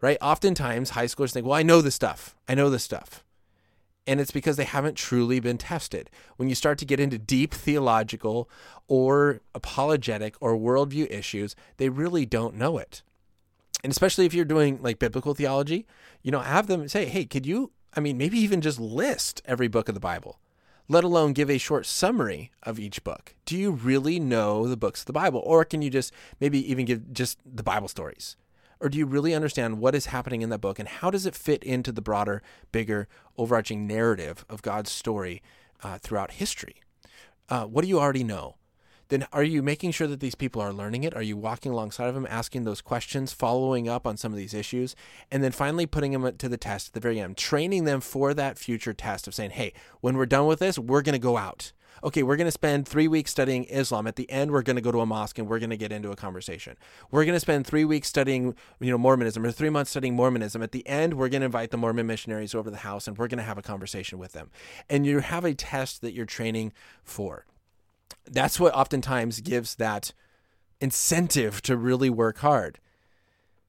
Right? 0.00 0.18
Oftentimes 0.20 0.90
high 0.90 1.06
schoolers 1.06 1.32
think, 1.32 1.46
"Well, 1.46 1.58
I 1.58 1.62
know 1.62 1.80
this 1.80 1.94
stuff. 1.94 2.36
I 2.48 2.54
know 2.54 2.68
this 2.68 2.82
stuff." 2.82 3.24
And 4.06 4.20
it's 4.20 4.30
because 4.30 4.56
they 4.56 4.64
haven't 4.64 4.96
truly 4.96 5.40
been 5.40 5.58
tested. 5.58 6.10
When 6.36 6.48
you 6.48 6.54
start 6.54 6.78
to 6.78 6.84
get 6.84 7.00
into 7.00 7.18
deep 7.18 7.52
theological 7.52 8.48
or 8.86 9.40
apologetic 9.54 10.36
or 10.40 10.56
worldview 10.56 11.10
issues, 11.10 11.56
they 11.78 11.88
really 11.88 12.24
don't 12.24 12.54
know 12.54 12.78
it. 12.78 13.02
And 13.82 13.90
especially 13.90 14.26
if 14.26 14.34
you're 14.34 14.44
doing 14.44 14.80
like 14.80 14.98
biblical 14.98 15.34
theology, 15.34 15.86
you 16.22 16.30
know, 16.30 16.40
have 16.40 16.66
them 16.66 16.88
say, 16.88 17.06
hey, 17.06 17.24
could 17.24 17.46
you 17.46 17.72
I 17.96 18.00
mean, 18.00 18.18
maybe 18.18 18.38
even 18.38 18.60
just 18.60 18.78
list 18.78 19.40
every 19.46 19.68
book 19.68 19.88
of 19.88 19.94
the 19.94 20.00
Bible, 20.00 20.38
let 20.86 21.02
alone 21.02 21.32
give 21.32 21.50
a 21.50 21.56
short 21.56 21.86
summary 21.86 22.52
of 22.62 22.78
each 22.78 23.02
book. 23.02 23.34
Do 23.46 23.56
you 23.56 23.70
really 23.70 24.20
know 24.20 24.68
the 24.68 24.76
books 24.76 25.00
of 25.00 25.06
the 25.06 25.14
Bible? 25.14 25.42
Or 25.44 25.64
can 25.64 25.80
you 25.80 25.88
just 25.88 26.12
maybe 26.38 26.70
even 26.70 26.84
give 26.84 27.14
just 27.14 27.38
the 27.44 27.62
Bible 27.62 27.88
stories? 27.88 28.36
Or 28.78 28.90
do 28.90 28.98
you 28.98 29.06
really 29.06 29.34
understand 29.34 29.78
what 29.78 29.94
is 29.94 30.06
happening 30.06 30.42
in 30.42 30.50
that 30.50 30.60
book 30.60 30.78
and 30.78 30.86
how 30.86 31.10
does 31.10 31.24
it 31.24 31.34
fit 31.34 31.64
into 31.64 31.90
the 31.90 32.02
broader, 32.02 32.42
bigger, 32.70 33.08
overarching 33.38 33.86
narrative 33.86 34.44
of 34.50 34.60
God's 34.60 34.92
story 34.92 35.42
uh, 35.82 35.96
throughout 35.96 36.32
history? 36.32 36.82
Uh, 37.48 37.64
what 37.64 37.80
do 37.80 37.88
you 37.88 37.98
already 37.98 38.24
know? 38.24 38.56
Then 39.08 39.26
are 39.32 39.42
you 39.42 39.62
making 39.62 39.92
sure 39.92 40.06
that 40.06 40.20
these 40.20 40.34
people 40.34 40.60
are 40.60 40.72
learning 40.72 41.04
it? 41.04 41.14
Are 41.14 41.22
you 41.22 41.36
walking 41.36 41.72
alongside 41.72 42.08
of 42.08 42.14
them, 42.14 42.26
asking 42.28 42.64
those 42.64 42.80
questions, 42.80 43.32
following 43.32 43.88
up 43.88 44.06
on 44.06 44.16
some 44.16 44.32
of 44.32 44.38
these 44.38 44.54
issues, 44.54 44.96
and 45.30 45.42
then 45.42 45.52
finally 45.52 45.86
putting 45.86 46.12
them 46.12 46.36
to 46.36 46.48
the 46.48 46.56
test 46.56 46.88
at 46.88 46.94
the 46.94 47.00
very 47.00 47.20
end, 47.20 47.36
training 47.36 47.84
them 47.84 48.00
for 48.00 48.34
that 48.34 48.58
future 48.58 48.92
test 48.92 49.26
of 49.26 49.34
saying, 49.34 49.50
hey, 49.50 49.72
when 50.00 50.16
we're 50.16 50.26
done 50.26 50.46
with 50.46 50.58
this, 50.58 50.78
we're 50.78 51.02
going 51.02 51.12
to 51.14 51.18
go 51.18 51.36
out. 51.36 51.72
Okay, 52.04 52.22
we're 52.22 52.36
going 52.36 52.46
to 52.46 52.52
spend 52.52 52.86
three 52.86 53.08
weeks 53.08 53.30
studying 53.30 53.64
Islam. 53.64 54.06
At 54.06 54.16
the 54.16 54.30
end, 54.30 54.50
we're 54.50 54.62
going 54.62 54.76
to 54.76 54.82
go 54.82 54.92
to 54.92 55.00
a 55.00 55.06
mosque 55.06 55.38
and 55.38 55.48
we're 55.48 55.58
going 55.58 55.70
to 55.70 55.78
get 55.78 55.92
into 55.92 56.10
a 56.10 56.16
conversation. 56.16 56.76
We're 57.10 57.24
going 57.24 57.36
to 57.36 57.40
spend 57.40 57.66
three 57.66 57.86
weeks 57.86 58.06
studying, 58.06 58.54
you 58.80 58.90
know, 58.90 58.98
Mormonism 58.98 59.44
or 59.44 59.50
three 59.50 59.70
months 59.70 59.92
studying 59.92 60.14
Mormonism. 60.14 60.62
At 60.62 60.72
the 60.72 60.86
end, 60.86 61.14
we're 61.14 61.30
going 61.30 61.40
to 61.40 61.46
invite 61.46 61.70
the 61.70 61.78
Mormon 61.78 62.06
missionaries 62.06 62.54
over 62.54 62.64
to 62.64 62.70
the 62.70 62.76
house 62.78 63.08
and 63.08 63.16
we're 63.16 63.28
going 63.28 63.38
to 63.38 63.44
have 63.44 63.56
a 63.56 63.62
conversation 63.62 64.18
with 64.18 64.32
them. 64.32 64.50
And 64.90 65.06
you 65.06 65.20
have 65.20 65.44
a 65.46 65.54
test 65.54 66.02
that 66.02 66.12
you're 66.12 66.26
training 66.26 66.74
for 67.02 67.46
that's 68.30 68.60
what 68.60 68.74
oftentimes 68.74 69.40
gives 69.40 69.76
that 69.76 70.12
incentive 70.80 71.62
to 71.62 71.76
really 71.76 72.10
work 72.10 72.38
hard. 72.38 72.78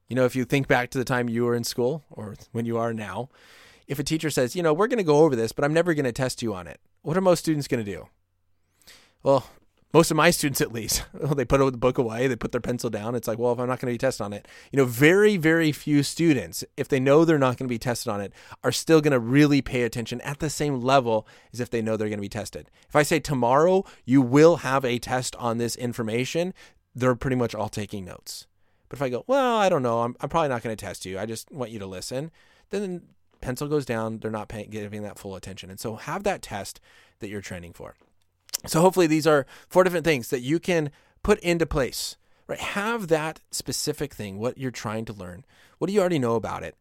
You 0.08 0.16
know, 0.16 0.24
if 0.24 0.34
you 0.34 0.44
think 0.44 0.68
back 0.68 0.90
to 0.90 0.98
the 0.98 1.04
time 1.04 1.28
you 1.28 1.44
were 1.44 1.54
in 1.54 1.64
school 1.64 2.04
or 2.10 2.34
when 2.52 2.64
you 2.64 2.78
are 2.78 2.94
now, 2.94 3.28
if 3.86 3.98
a 3.98 4.04
teacher 4.04 4.30
says, 4.30 4.56
you 4.56 4.62
know, 4.62 4.72
we're 4.72 4.86
going 4.86 4.98
to 4.98 5.04
go 5.04 5.18
over 5.18 5.36
this, 5.36 5.52
but 5.52 5.64
I'm 5.64 5.72
never 5.72 5.94
going 5.94 6.04
to 6.04 6.12
test 6.12 6.42
you 6.42 6.54
on 6.54 6.66
it, 6.66 6.80
what 7.02 7.16
are 7.16 7.20
most 7.20 7.40
students 7.40 7.68
going 7.68 7.84
to 7.84 7.90
do? 7.90 8.08
Well, 9.22 9.46
most 9.92 10.10
of 10.10 10.16
my 10.16 10.30
students 10.30 10.60
at 10.60 10.72
least 10.72 11.04
they 11.36 11.44
put 11.44 11.58
the 11.58 11.78
book 11.78 11.98
away 11.98 12.26
they 12.26 12.36
put 12.36 12.52
their 12.52 12.60
pencil 12.60 12.90
down. 12.90 13.14
It's 13.14 13.28
like 13.28 13.38
well 13.38 13.52
if 13.52 13.58
i'm 13.58 13.68
not 13.68 13.80
going 13.80 13.92
to 13.92 13.94
be 13.94 13.98
tested 13.98 14.24
on 14.24 14.32
it 14.32 14.46
you 14.72 14.76
know 14.76 14.84
very 14.84 15.36
very 15.36 15.72
few 15.72 16.02
students 16.02 16.64
if 16.76 16.88
they 16.88 17.00
know 17.00 17.24
they're 17.24 17.38
not 17.38 17.56
going 17.56 17.68
to 17.68 17.72
be 17.72 17.78
tested 17.78 18.12
on 18.12 18.20
it 18.20 18.32
are 18.62 18.72
still 18.72 19.00
going 19.00 19.12
to 19.12 19.18
really 19.18 19.62
pay 19.62 19.82
attention 19.82 20.20
at 20.22 20.38
the 20.40 20.50
same 20.50 20.80
level 20.80 21.26
as 21.52 21.60
if 21.60 21.70
they 21.70 21.82
know 21.82 21.96
they're 21.96 22.08
going 22.08 22.18
to 22.18 22.22
be 22.22 22.28
tested. 22.28 22.70
If 22.88 22.96
i 22.96 23.02
say 23.02 23.20
tomorrow 23.20 23.84
you 24.04 24.22
will 24.22 24.56
have 24.58 24.84
a 24.84 24.98
test 24.98 25.36
on 25.36 25.58
this 25.58 25.76
information 25.76 26.54
they're 26.94 27.14
pretty 27.14 27.36
much 27.36 27.54
all 27.54 27.68
taking 27.68 28.04
notes. 28.04 28.46
But 28.88 28.98
if 28.98 29.02
i 29.02 29.08
go 29.08 29.24
well 29.26 29.58
i 29.58 29.68
don't 29.68 29.82
know 29.82 30.02
i'm, 30.02 30.16
I'm 30.20 30.28
probably 30.28 30.48
not 30.48 30.62
going 30.62 30.76
to 30.76 30.84
test 30.84 31.06
you 31.06 31.18
i 31.18 31.26
just 31.26 31.50
want 31.50 31.70
you 31.70 31.78
to 31.78 31.86
listen 31.86 32.30
then 32.70 33.02
pencil 33.40 33.68
goes 33.68 33.86
down 33.86 34.18
they're 34.18 34.30
not 34.30 34.48
paying, 34.48 34.70
giving 34.70 35.02
that 35.02 35.18
full 35.18 35.36
attention. 35.36 35.70
And 35.70 35.78
so 35.78 35.96
have 35.96 36.24
that 36.24 36.42
test 36.42 36.80
that 37.20 37.28
you're 37.28 37.40
training 37.40 37.72
for 37.72 37.94
so 38.66 38.80
hopefully 38.80 39.06
these 39.06 39.26
are 39.26 39.46
four 39.68 39.84
different 39.84 40.04
things 40.04 40.28
that 40.30 40.40
you 40.40 40.58
can 40.58 40.90
put 41.22 41.38
into 41.40 41.66
place 41.66 42.16
right? 42.48 42.58
Have 42.58 43.06
that 43.08 43.40
specific 43.52 44.12
thing, 44.12 44.38
what 44.38 44.58
you're 44.58 44.70
trying 44.72 45.04
to 45.04 45.12
learn. 45.12 45.44
What 45.78 45.86
do 45.86 45.92
you 45.92 46.00
already 46.00 46.18
know 46.18 46.34
about 46.34 46.64
it? 46.64 46.76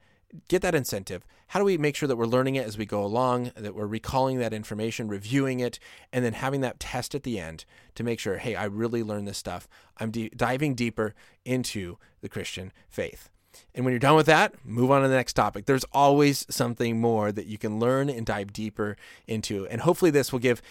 Get 0.48 0.62
that 0.64 0.74
incentive. 0.74 1.24
How 1.48 1.60
do 1.60 1.66
we 1.66 1.78
make 1.78 1.96
sure 1.96 2.08
that 2.08 2.16
we're 2.16 2.26
learning 2.26 2.56
it 2.56 2.66
as 2.66 2.78
we 2.78 2.86
go 2.86 3.04
along, 3.04 3.52
that 3.56 3.76
we're 3.76 3.86
recalling 3.86 4.40
that 4.40 4.54
information, 4.54 5.08
reviewing 5.08 5.60
it, 5.60 5.80
and 6.12 6.26
then 6.26 6.34
having 6.34 6.62
that 6.62 6.80
test 6.80 7.16
at 7.16 7.24
the 7.24 7.40
end 7.40 7.64
to 7.96 8.04
make 8.04 8.20
sure, 8.20 8.38
hey, 8.38 8.56
I 8.56 8.66
really 8.66 9.04
learned 9.04 9.28
this 9.28 9.38
stuff. 9.38 9.68
I'm 9.98 10.12
de- 10.12 10.30
diving 10.30 10.76
deeper 10.76 11.14
into 11.46 11.98
the 12.22 12.30
Christian 12.30 12.74
faith. 12.90 13.30
And 13.74 13.86
when 13.86 13.92
you're 13.92 14.00
done 14.00 14.16
with 14.16 14.26
that, 14.26 14.54
move 14.66 14.92
on 14.92 15.02
to 15.02 15.08
the 15.08 15.16
next 15.16 15.34
topic. 15.34 15.66
There's 15.66 15.86
always 15.92 16.46
something 16.50 17.00
more 17.00 17.32
that 17.32 17.48
you 17.48 17.58
can 17.58 17.80
learn 17.80 18.10
and 18.10 18.26
dive 18.26 18.54
deeper 18.54 18.98
into. 19.26 19.66
And 19.68 19.82
hopefully, 19.82 20.12
this 20.12 20.32
will 20.32 20.40
give 20.40 20.62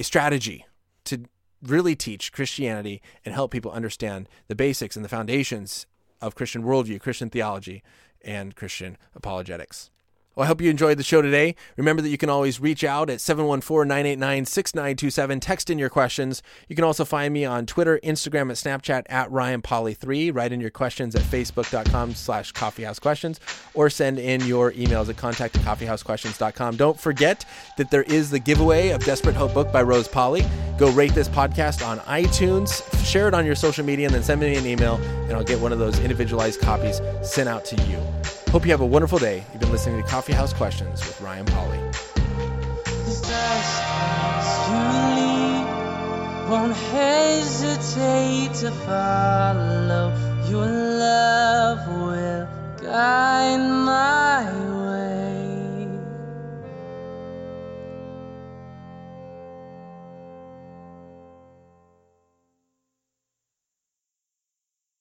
a 0.00 0.02
strategy 0.02 0.64
to 1.04 1.24
really 1.62 1.94
teach 1.94 2.32
Christianity 2.32 3.02
and 3.22 3.34
help 3.34 3.50
people 3.50 3.70
understand 3.70 4.28
the 4.48 4.54
basics 4.54 4.96
and 4.96 5.04
the 5.04 5.10
foundations 5.10 5.86
of 6.22 6.34
Christian 6.34 6.62
worldview, 6.62 6.98
Christian 7.00 7.28
theology, 7.28 7.82
and 8.22 8.56
Christian 8.56 8.96
apologetics. 9.14 9.90
Well, 10.36 10.44
I 10.44 10.46
hope 10.46 10.60
you 10.60 10.70
enjoyed 10.70 10.96
the 10.96 11.02
show 11.02 11.20
today. 11.20 11.56
Remember 11.76 12.02
that 12.02 12.08
you 12.08 12.16
can 12.16 12.30
always 12.30 12.60
reach 12.60 12.84
out 12.84 13.10
at 13.10 13.20
714 13.20 13.88
989 13.88 14.44
6927. 14.44 15.40
Text 15.40 15.70
in 15.70 15.78
your 15.78 15.88
questions. 15.88 16.40
You 16.68 16.76
can 16.76 16.84
also 16.84 17.04
find 17.04 17.34
me 17.34 17.44
on 17.44 17.66
Twitter, 17.66 17.98
Instagram, 18.04 18.42
and 18.42 18.52
Snapchat 18.52 19.02
at 19.08 19.28
RyanPauly3. 19.28 20.34
Write 20.34 20.52
in 20.52 20.60
your 20.60 20.70
questions 20.70 21.16
at 21.16 21.22
facebook.com 21.22 22.14
slash 22.14 22.52
coffeehousequestions 22.52 23.40
or 23.74 23.90
send 23.90 24.20
in 24.20 24.40
your 24.46 24.70
emails 24.72 25.08
at 25.08 25.16
contact 25.16 25.56
at 25.56 25.62
coffeehousequestions.com. 25.62 26.76
Don't 26.76 26.98
forget 26.98 27.44
that 27.76 27.90
there 27.90 28.04
is 28.04 28.30
the 28.30 28.38
giveaway 28.38 28.90
of 28.90 29.04
Desperate 29.04 29.34
Hope 29.34 29.52
book 29.52 29.72
by 29.72 29.82
Rose 29.82 30.06
Pauly. 30.06 30.48
Go 30.78 30.90
rate 30.92 31.12
this 31.12 31.28
podcast 31.28 31.84
on 31.84 31.98
iTunes, 32.00 32.82
share 33.04 33.26
it 33.26 33.34
on 33.34 33.44
your 33.44 33.56
social 33.56 33.84
media, 33.84 34.06
and 34.06 34.14
then 34.14 34.22
send 34.22 34.40
me 34.40 34.54
an 34.54 34.64
email, 34.64 34.94
and 35.24 35.32
I'll 35.32 35.44
get 35.44 35.58
one 35.58 35.72
of 35.72 35.80
those 35.80 35.98
individualized 35.98 36.60
copies 36.60 37.00
sent 37.22 37.48
out 37.48 37.64
to 37.66 37.76
you. 37.82 38.39
Hope 38.50 38.64
you 38.64 38.72
have 38.72 38.80
a 38.80 38.86
wonderful 38.86 39.20
day. 39.20 39.44
You've 39.52 39.60
been 39.60 39.70
listening 39.70 40.02
to 40.02 40.08
Coffee 40.08 40.32
House 40.32 40.52
Questions 40.52 41.06
with 41.06 41.20
Ryan 41.20 41.46
Pauly. 41.46 41.78